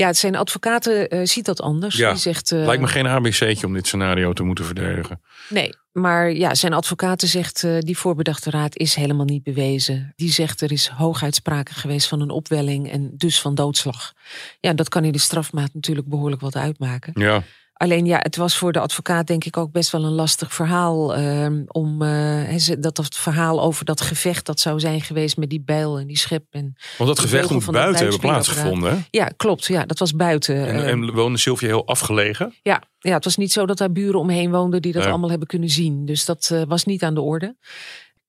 Ja, 0.00 0.12
zijn 0.12 0.36
advocaten 0.36 1.08
eh, 1.08 1.20
ziet 1.24 1.44
dat 1.44 1.60
anders. 1.60 1.96
Ja, 1.96 2.10
Die 2.10 2.20
zegt, 2.20 2.52
eh, 2.52 2.64
Lijkt 2.64 2.82
me 2.82 2.88
geen 2.88 3.06
ABC'tje 3.06 3.66
om 3.66 3.72
dit 3.72 3.86
scenario 3.86 4.32
te 4.32 4.42
moeten 4.42 4.64
verdedigen. 4.64 5.20
Nee, 5.48 5.74
maar 5.92 6.32
ja, 6.32 6.54
zijn 6.54 6.72
advocaten 6.72 7.28
zegt 7.28 7.64
eh, 7.64 7.78
die 7.78 7.98
voorbedachte 7.98 8.50
raad 8.50 8.76
is 8.76 8.94
helemaal 8.94 9.24
niet 9.24 9.42
bewezen. 9.42 10.12
Die 10.16 10.32
zegt 10.32 10.60
er 10.60 10.72
is 10.72 10.88
hooguit 10.88 11.34
sprake 11.34 11.74
geweest 11.74 12.08
van 12.08 12.20
een 12.20 12.30
opwelling 12.30 12.90
en 12.90 13.10
dus 13.12 13.40
van 13.40 13.54
doodslag. 13.54 14.12
Ja, 14.60 14.72
dat 14.72 14.88
kan 14.88 15.04
in 15.04 15.12
de 15.12 15.18
strafmaat 15.18 15.70
natuurlijk 15.74 16.08
behoorlijk 16.08 16.40
wat 16.40 16.56
uitmaken. 16.56 17.12
Ja, 17.14 17.42
Alleen 17.82 18.06
ja, 18.06 18.18
het 18.22 18.36
was 18.36 18.56
voor 18.56 18.72
de 18.72 18.80
advocaat 18.80 19.26
denk 19.26 19.44
ik 19.44 19.56
ook 19.56 19.72
best 19.72 19.90
wel 19.90 20.04
een 20.04 20.12
lastig 20.12 20.54
verhaal. 20.54 21.14
ehm, 21.14 21.62
om 21.66 22.02
eh, 22.02 22.58
dat 22.78 22.96
het 22.96 23.16
verhaal 23.16 23.62
over 23.62 23.84
dat 23.84 24.00
gevecht 24.00 24.46
dat 24.46 24.60
zou 24.60 24.80
zijn 24.80 25.00
geweest 25.00 25.36
met 25.36 25.50
die 25.50 25.62
bijl 25.64 25.98
en 25.98 26.06
die 26.06 26.18
schep. 26.18 26.44
En 26.50 26.76
want 26.98 27.08
dat 27.08 27.18
gevecht 27.18 27.50
moet 27.50 27.64
dat 27.64 27.74
buiten 27.74 28.02
hebben 28.02 28.20
plaatsgevonden. 28.20 28.90
Hè? 28.90 28.98
Ja, 29.10 29.30
klopt. 29.36 29.66
Ja, 29.66 29.84
dat 29.84 29.98
was 29.98 30.14
buiten. 30.14 30.66
En, 30.66 30.76
ehm. 30.76 30.86
en 30.86 31.12
woonde 31.12 31.38
Sylvia 31.38 31.68
heel 31.68 31.86
afgelegen? 31.86 32.54
Ja, 32.62 32.82
ja, 32.98 33.14
het 33.14 33.24
was 33.24 33.36
niet 33.36 33.52
zo 33.52 33.66
dat 33.66 33.78
daar 33.78 33.92
buren 33.92 34.20
omheen 34.20 34.50
woonden 34.50 34.82
die 34.82 34.92
dat 34.92 35.06
allemaal 35.06 35.30
hebben 35.30 35.48
kunnen 35.48 35.68
zien. 35.68 36.06
Dus 36.06 36.24
dat 36.24 36.50
eh, 36.52 36.62
was 36.68 36.84
niet 36.84 37.02
aan 37.02 37.14
de 37.14 37.20
orde. 37.20 37.56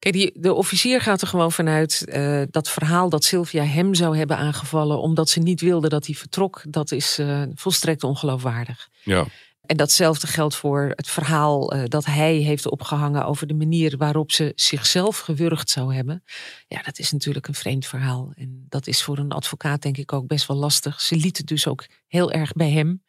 Kijk, 0.01 0.15
die, 0.15 0.31
de 0.35 0.53
officier 0.53 1.01
gaat 1.01 1.21
er 1.21 1.27
gewoon 1.27 1.51
vanuit 1.51 2.05
eh, 2.05 2.41
dat 2.49 2.69
verhaal 2.69 3.09
dat 3.09 3.23
Sylvia 3.23 3.63
hem 3.63 3.93
zou 3.93 4.17
hebben 4.17 4.37
aangevallen 4.37 4.99
omdat 5.01 5.29
ze 5.29 5.39
niet 5.39 5.61
wilde 5.61 5.89
dat 5.89 6.05
hij 6.05 6.15
vertrok, 6.15 6.63
dat 6.67 6.91
is 6.91 7.19
eh, 7.19 7.43
volstrekt 7.55 8.03
ongeloofwaardig. 8.03 8.89
Ja. 9.03 9.25
En 9.65 9.77
datzelfde 9.77 10.27
geldt 10.27 10.55
voor 10.55 10.91
het 10.95 11.09
verhaal 11.09 11.71
eh, 11.71 11.83
dat 11.85 12.05
hij 12.05 12.33
heeft 12.33 12.69
opgehangen 12.69 13.25
over 13.25 13.47
de 13.47 13.53
manier 13.53 13.97
waarop 13.97 14.31
ze 14.31 14.51
zichzelf 14.55 15.19
gewurgd 15.19 15.69
zou 15.69 15.95
hebben. 15.95 16.23
Ja, 16.67 16.81
dat 16.81 16.99
is 16.99 17.11
natuurlijk 17.11 17.47
een 17.47 17.53
vreemd 17.53 17.85
verhaal. 17.85 18.31
En 18.35 18.65
dat 18.69 18.87
is 18.87 19.03
voor 19.03 19.17
een 19.17 19.31
advocaat 19.31 19.81
denk 19.81 19.97
ik 19.97 20.13
ook 20.13 20.27
best 20.27 20.47
wel 20.47 20.57
lastig. 20.57 21.01
Ze 21.01 21.15
liet 21.15 21.37
het 21.37 21.47
dus 21.47 21.67
ook 21.67 21.85
heel 22.07 22.31
erg 22.31 22.51
bij 22.51 22.71
hem. 22.71 23.03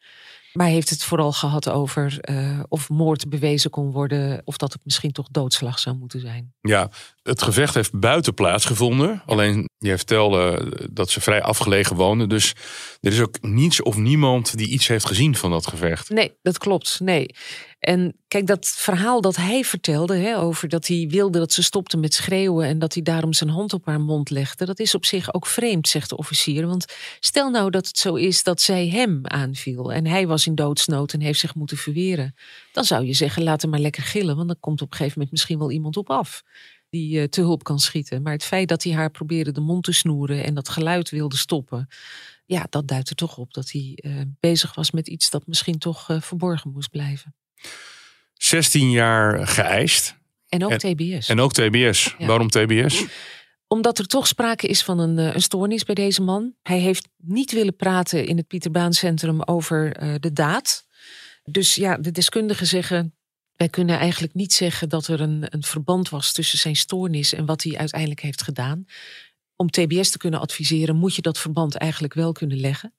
Maar 0.53 0.67
heeft 0.67 0.89
het 0.89 1.03
vooral 1.03 1.31
gehad 1.31 1.69
over 1.69 2.19
eh, 2.19 2.59
of 2.67 2.89
moord 2.89 3.29
bewezen 3.29 3.69
kon 3.69 3.91
worden. 3.91 4.41
Of 4.45 4.57
dat 4.57 4.73
het 4.73 4.85
misschien 4.85 5.11
toch 5.11 5.27
doodslag 5.31 5.79
zou 5.79 5.95
moeten 5.95 6.19
zijn. 6.19 6.53
ja, 6.61 6.89
Het 7.23 7.41
gevecht 7.41 7.73
heeft 7.73 7.99
buiten 7.99 8.33
plaatsgevonden. 8.33 9.23
Alleen, 9.25 9.69
jij 9.77 9.97
vertelde 9.97 10.71
dat 10.91 11.09
ze 11.09 11.21
vrij 11.21 11.41
afgelegen 11.41 11.95
woonden. 11.95 12.29
Dus 12.29 12.53
er 12.99 13.11
is 13.11 13.19
ook 13.19 13.41
niets 13.41 13.81
of 13.81 13.97
niemand 13.97 14.57
die 14.57 14.67
iets 14.67 14.87
heeft 14.87 15.05
gezien 15.05 15.35
van 15.35 15.51
dat 15.51 15.67
gevecht. 15.67 16.09
Nee, 16.09 16.37
dat 16.41 16.57
klopt. 16.57 16.99
Nee. 16.99 17.35
En 17.79 18.15
kijk, 18.27 18.47
dat 18.47 18.67
verhaal 18.67 19.21
dat 19.21 19.35
hij 19.35 19.63
vertelde 19.63 20.15
hè, 20.15 20.37
over 20.37 20.69
dat 20.69 20.87
hij 20.87 21.07
wilde 21.09 21.39
dat 21.39 21.53
ze 21.53 21.63
stopte 21.63 21.97
met 21.97 22.13
schreeuwen 22.13 22.67
en 22.67 22.79
dat 22.79 22.93
hij 22.93 23.03
daarom 23.03 23.33
zijn 23.33 23.49
hand 23.49 23.73
op 23.73 23.85
haar 23.85 24.01
mond 24.01 24.29
legde, 24.29 24.65
dat 24.65 24.79
is 24.79 24.95
op 24.95 25.05
zich 25.05 25.33
ook 25.33 25.47
vreemd, 25.47 25.87
zegt 25.87 26.09
de 26.09 26.17
officier. 26.17 26.67
Want 26.67 26.85
stel 27.19 27.49
nou 27.49 27.69
dat 27.69 27.87
het 27.87 27.97
zo 27.97 28.15
is 28.15 28.43
dat 28.43 28.61
zij 28.61 28.87
hem 28.87 29.19
aanviel 29.23 29.93
en 29.93 30.05
hij 30.07 30.27
was 30.27 30.47
in 30.47 30.55
doodsnood 30.55 31.13
en 31.13 31.21
heeft 31.21 31.39
zich 31.39 31.55
moeten 31.55 31.77
verweren. 31.77 32.35
Dan 32.71 32.83
zou 32.83 33.05
je 33.05 33.13
zeggen, 33.13 33.43
laat 33.43 33.61
hem 33.61 33.71
maar 33.71 33.79
lekker 33.79 34.03
gillen, 34.03 34.35
want 34.35 34.47
dan 34.47 34.59
komt 34.59 34.81
op 34.81 34.91
een 34.91 34.97
gegeven 34.97 35.13
moment 35.13 35.31
misschien 35.31 35.59
wel 35.59 35.71
iemand 35.71 35.97
op 35.97 36.09
af 36.09 36.43
die 36.93 37.19
uh, 37.19 37.23
te 37.23 37.41
hulp 37.41 37.63
kan 37.63 37.79
schieten. 37.79 38.21
Maar 38.21 38.33
het 38.33 38.43
feit 38.43 38.67
dat 38.67 38.83
hij 38.83 38.93
haar 38.93 39.11
probeerde 39.11 39.51
de 39.51 39.61
mond 39.61 39.83
te 39.83 39.91
snoeren 39.91 40.43
en 40.43 40.53
dat 40.53 40.69
geluid 40.69 41.09
wilde 41.09 41.37
stoppen, 41.37 41.87
ja, 42.45 42.67
dat 42.69 42.87
duidt 42.87 43.09
er 43.09 43.15
toch 43.15 43.37
op 43.37 43.53
dat 43.53 43.71
hij 43.71 43.99
uh, 44.01 44.21
bezig 44.39 44.75
was 44.75 44.91
met 44.91 45.07
iets 45.07 45.29
dat 45.29 45.47
misschien 45.47 45.77
toch 45.77 46.09
uh, 46.09 46.21
verborgen 46.21 46.71
moest 46.71 46.89
blijven. 46.89 47.35
16 48.33 48.91
jaar 48.91 49.47
geëist. 49.47 50.15
En 50.49 50.65
ook 50.65 50.71
en, 50.71 50.77
TBS. 50.77 51.29
En 51.29 51.39
ook 51.39 51.53
TBS. 51.53 52.15
Ja. 52.17 52.25
Waarom 52.25 52.49
TBS? 52.49 53.05
Omdat 53.67 53.99
er 53.99 54.07
toch 54.07 54.27
sprake 54.27 54.67
is 54.67 54.83
van 54.83 54.99
een, 54.99 55.17
een, 55.17 55.41
stoornis 55.41 55.83
bij 55.83 55.95
deze 55.95 56.21
man. 56.21 56.53
Hij 56.61 56.79
heeft 56.79 57.07
niet 57.17 57.51
willen 57.51 57.75
praten 57.75 58.25
in 58.25 58.37
het 58.37 58.47
Pieterbaancentrum 58.47 59.41
over 59.41 60.03
uh, 60.03 60.15
de 60.19 60.33
daad. 60.33 60.85
Dus 61.43 61.75
ja, 61.75 61.97
de 61.97 62.11
deskundigen 62.11 62.67
zeggen. 62.67 63.15
Wij 63.55 63.69
kunnen 63.69 63.97
eigenlijk 63.97 64.33
niet 64.33 64.53
zeggen 64.53 64.89
dat 64.89 65.07
er 65.07 65.21
een, 65.21 65.45
een 65.49 65.63
verband 65.63 66.09
was 66.09 66.31
tussen 66.31 66.57
zijn 66.57 66.75
stoornis 66.75 67.33
en 67.33 67.45
wat 67.45 67.63
hij 67.63 67.77
uiteindelijk 67.77 68.21
heeft 68.21 68.41
gedaan 68.41 68.85
om 69.55 69.69
TBS 69.69 70.09
te 70.09 70.17
kunnen 70.17 70.39
adviseren, 70.39 70.95
moet 70.95 71.15
je 71.15 71.21
dat 71.21 71.37
verband 71.39 71.75
eigenlijk 71.75 72.13
wel 72.13 72.31
kunnen 72.31 72.59
leggen. 72.59 72.93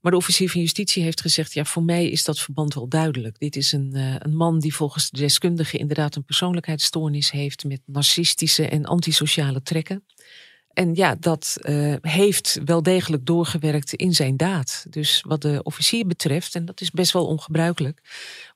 Maar 0.00 0.12
de 0.12 0.18
officier 0.18 0.50
van 0.50 0.60
justitie 0.60 1.02
heeft 1.02 1.20
gezegd: 1.20 1.52
ja, 1.54 1.64
voor 1.64 1.82
mij 1.82 2.08
is 2.10 2.24
dat 2.24 2.38
verband 2.38 2.74
wel 2.74 2.88
duidelijk. 2.88 3.38
Dit 3.38 3.56
is 3.56 3.72
een, 3.72 3.90
uh, 3.94 4.14
een 4.18 4.36
man 4.36 4.58
die 4.58 4.74
volgens 4.74 5.10
de 5.10 5.18
deskundige 5.18 5.78
inderdaad 5.78 6.16
een 6.16 6.24
persoonlijkheidsstoornis 6.24 7.30
heeft 7.30 7.64
met 7.64 7.80
narcistische 7.84 8.68
en 8.68 8.84
antisociale 8.84 9.62
trekken. 9.62 10.04
En 10.78 10.94
ja, 10.94 11.16
dat 11.20 11.56
uh, 11.62 11.94
heeft 12.00 12.60
wel 12.64 12.82
degelijk 12.82 13.26
doorgewerkt 13.26 13.92
in 13.92 14.12
zijn 14.12 14.36
daad. 14.36 14.86
Dus 14.90 15.24
wat 15.26 15.42
de 15.42 15.60
officier 15.62 16.06
betreft, 16.06 16.54
en 16.54 16.64
dat 16.64 16.80
is 16.80 16.90
best 16.90 17.12
wel 17.12 17.26
ongebruikelijk, 17.26 18.00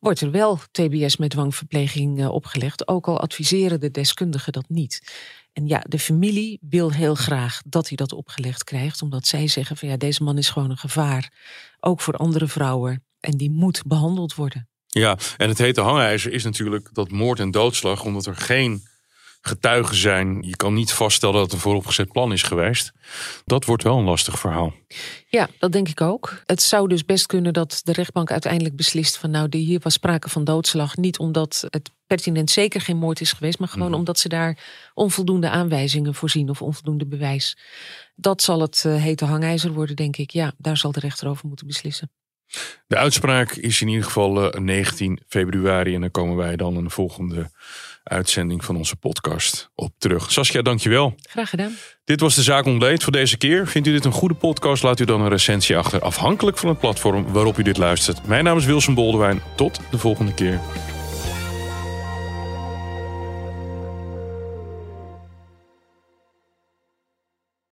wordt 0.01 0.21
er 0.21 0.31
wel 0.31 0.59
TBS 0.71 1.17
met 1.17 1.31
dwangverpleging 1.31 2.21
uh, 2.21 2.31
opgelegd, 2.31 2.89
ook 2.89 3.09
al 3.09 3.21
adviseren 3.21 3.81
de 3.81 3.91
deskundigen 3.91 4.53
dat 4.53 4.69
niet. 4.69 5.13
En 5.53 5.67
ja, 5.67 5.85
de 5.89 5.99
familie 5.99 6.59
wil 6.61 6.93
heel 6.93 7.15
graag 7.15 7.61
dat 7.67 7.89
hij 7.89 7.97
dat 7.97 8.13
opgelegd 8.13 8.65
krijgt, 8.65 9.03
omdat 9.03 9.27
zij 9.27 9.49
zeggen 9.49 9.77
van 9.77 9.89
ja, 9.89 9.97
deze 9.97 10.23
man 10.23 10.39
is 10.39 10.51
gewoon 10.51 10.71
een 10.71 10.77
gevaar, 10.77 11.33
ook 11.81 12.01
voor 12.01 12.17
andere 12.17 12.49
vrouwen, 12.49 13.05
en 13.21 13.37
die 13.37 13.51
moet 13.51 13.83
behandeld 13.87 14.35
worden. 14.35 14.69
Ja, 14.87 15.19
en 15.37 15.49
het 15.49 15.59
hete 15.59 15.81
hangijzer 15.81 16.33
is 16.33 16.45
natuurlijk 16.45 16.89
dat 16.93 17.11
moord 17.11 17.41
en 17.41 17.51
doodslag, 17.51 18.05
omdat 18.05 18.27
er 18.27 18.37
geen 18.37 18.91
getuigen 19.43 19.97
zijn. 19.97 20.43
Je 20.43 20.57
kan 20.57 20.75
niet 20.75 20.93
vaststellen 20.93 21.35
dat 21.35 21.45
het 21.45 21.53
een 21.53 21.59
vooropgezet 21.59 22.13
plan 22.13 22.33
is 22.33 22.43
geweest. 22.43 22.93
Dat 23.45 23.65
wordt 23.65 23.83
wel 23.83 23.99
een 23.99 24.05
lastig 24.05 24.39
verhaal. 24.39 24.75
Ja, 25.29 25.49
dat 25.59 25.73
denk 25.73 25.89
ik 25.89 26.01
ook. 26.01 26.43
Het 26.47 26.63
zou 26.63 26.89
dus 26.89 27.05
best 27.05 27.27
kunnen 27.27 27.53
dat 27.53 27.81
de 27.85 27.93
rechtbank 27.93 28.31
uiteindelijk 28.31 28.77
beslist 28.77 29.17
van 29.17 29.31
nou, 29.31 29.57
hier 29.57 29.81
was 29.83 29.93
sprake 29.93 30.29
van 30.29 30.45
doodslag. 30.45 30.97
Niet 30.97 31.19
omdat 31.19 31.67
het 31.71 31.91
pertinent 32.07 32.51
zeker 32.51 32.81
geen 32.81 32.97
moord 32.97 33.21
is 33.21 33.33
geweest, 33.33 33.59
maar 33.59 33.69
gewoon 33.69 33.89
mm. 33.89 33.95
omdat 33.95 34.19
ze 34.19 34.29
daar 34.29 34.59
onvoldoende 34.95 35.49
aanwijzingen 35.49 36.15
voorzien 36.15 36.51
of 36.51 36.63
onvoldoende 36.63 37.07
bewijs. 37.07 37.57
Dat 38.15 38.43
zal 38.43 38.61
het 38.61 38.85
uh, 38.87 39.03
hete 39.03 39.25
hangijzer 39.25 39.73
worden, 39.73 39.97
denk 39.97 40.17
ik. 40.17 40.31
Ja, 40.31 40.53
daar 40.59 40.77
zal 40.77 40.93
de 40.93 41.01
rechter 41.01 41.29
over 41.29 41.47
moeten 41.47 41.67
beslissen. 41.67 42.11
De 42.87 42.97
uitspraak 42.97 43.53
is 43.53 43.81
in 43.81 43.89
ieder 43.89 44.05
geval 44.05 44.55
uh, 44.55 44.61
19 44.61 45.21
februari 45.29 45.95
en 45.95 46.01
dan 46.01 46.11
komen 46.11 46.37
wij 46.37 46.57
dan 46.57 46.77
een 46.77 46.91
volgende 46.91 47.51
uitzending 48.03 48.65
van 48.65 48.77
onze 48.77 48.97
podcast 48.97 49.71
op 49.75 49.91
terug. 49.99 50.33
Saskia, 50.33 50.63
dankjewel. 50.63 51.15
Graag 51.23 51.51
gedaan. 51.51 51.77
Dit 52.05 52.21
was 52.21 52.35
de 52.35 52.43
Zaak 52.43 52.65
Ontleed 52.65 53.03
voor 53.03 53.13
deze 53.13 53.37
keer. 53.37 53.67
Vindt 53.67 53.89
u 53.89 53.93
dit 53.93 54.05
een 54.05 54.13
goede 54.13 54.35
podcast? 54.35 54.83
Laat 54.83 55.01
u 55.01 55.05
dan 55.05 55.21
een 55.21 55.29
recensie 55.29 55.77
achter, 55.77 56.01
afhankelijk 56.01 56.59
van 56.59 56.69
het 56.69 56.79
platform 56.79 57.33
waarop 57.33 57.59
u 57.59 57.63
dit 57.63 57.77
luistert. 57.77 58.27
Mijn 58.27 58.45
naam 58.45 58.57
is 58.57 58.65
Wilson 58.65 58.95
Boldewijn. 58.95 59.43
Tot 59.57 59.81
de 59.91 59.99
volgende 59.99 60.35
keer. 60.35 60.61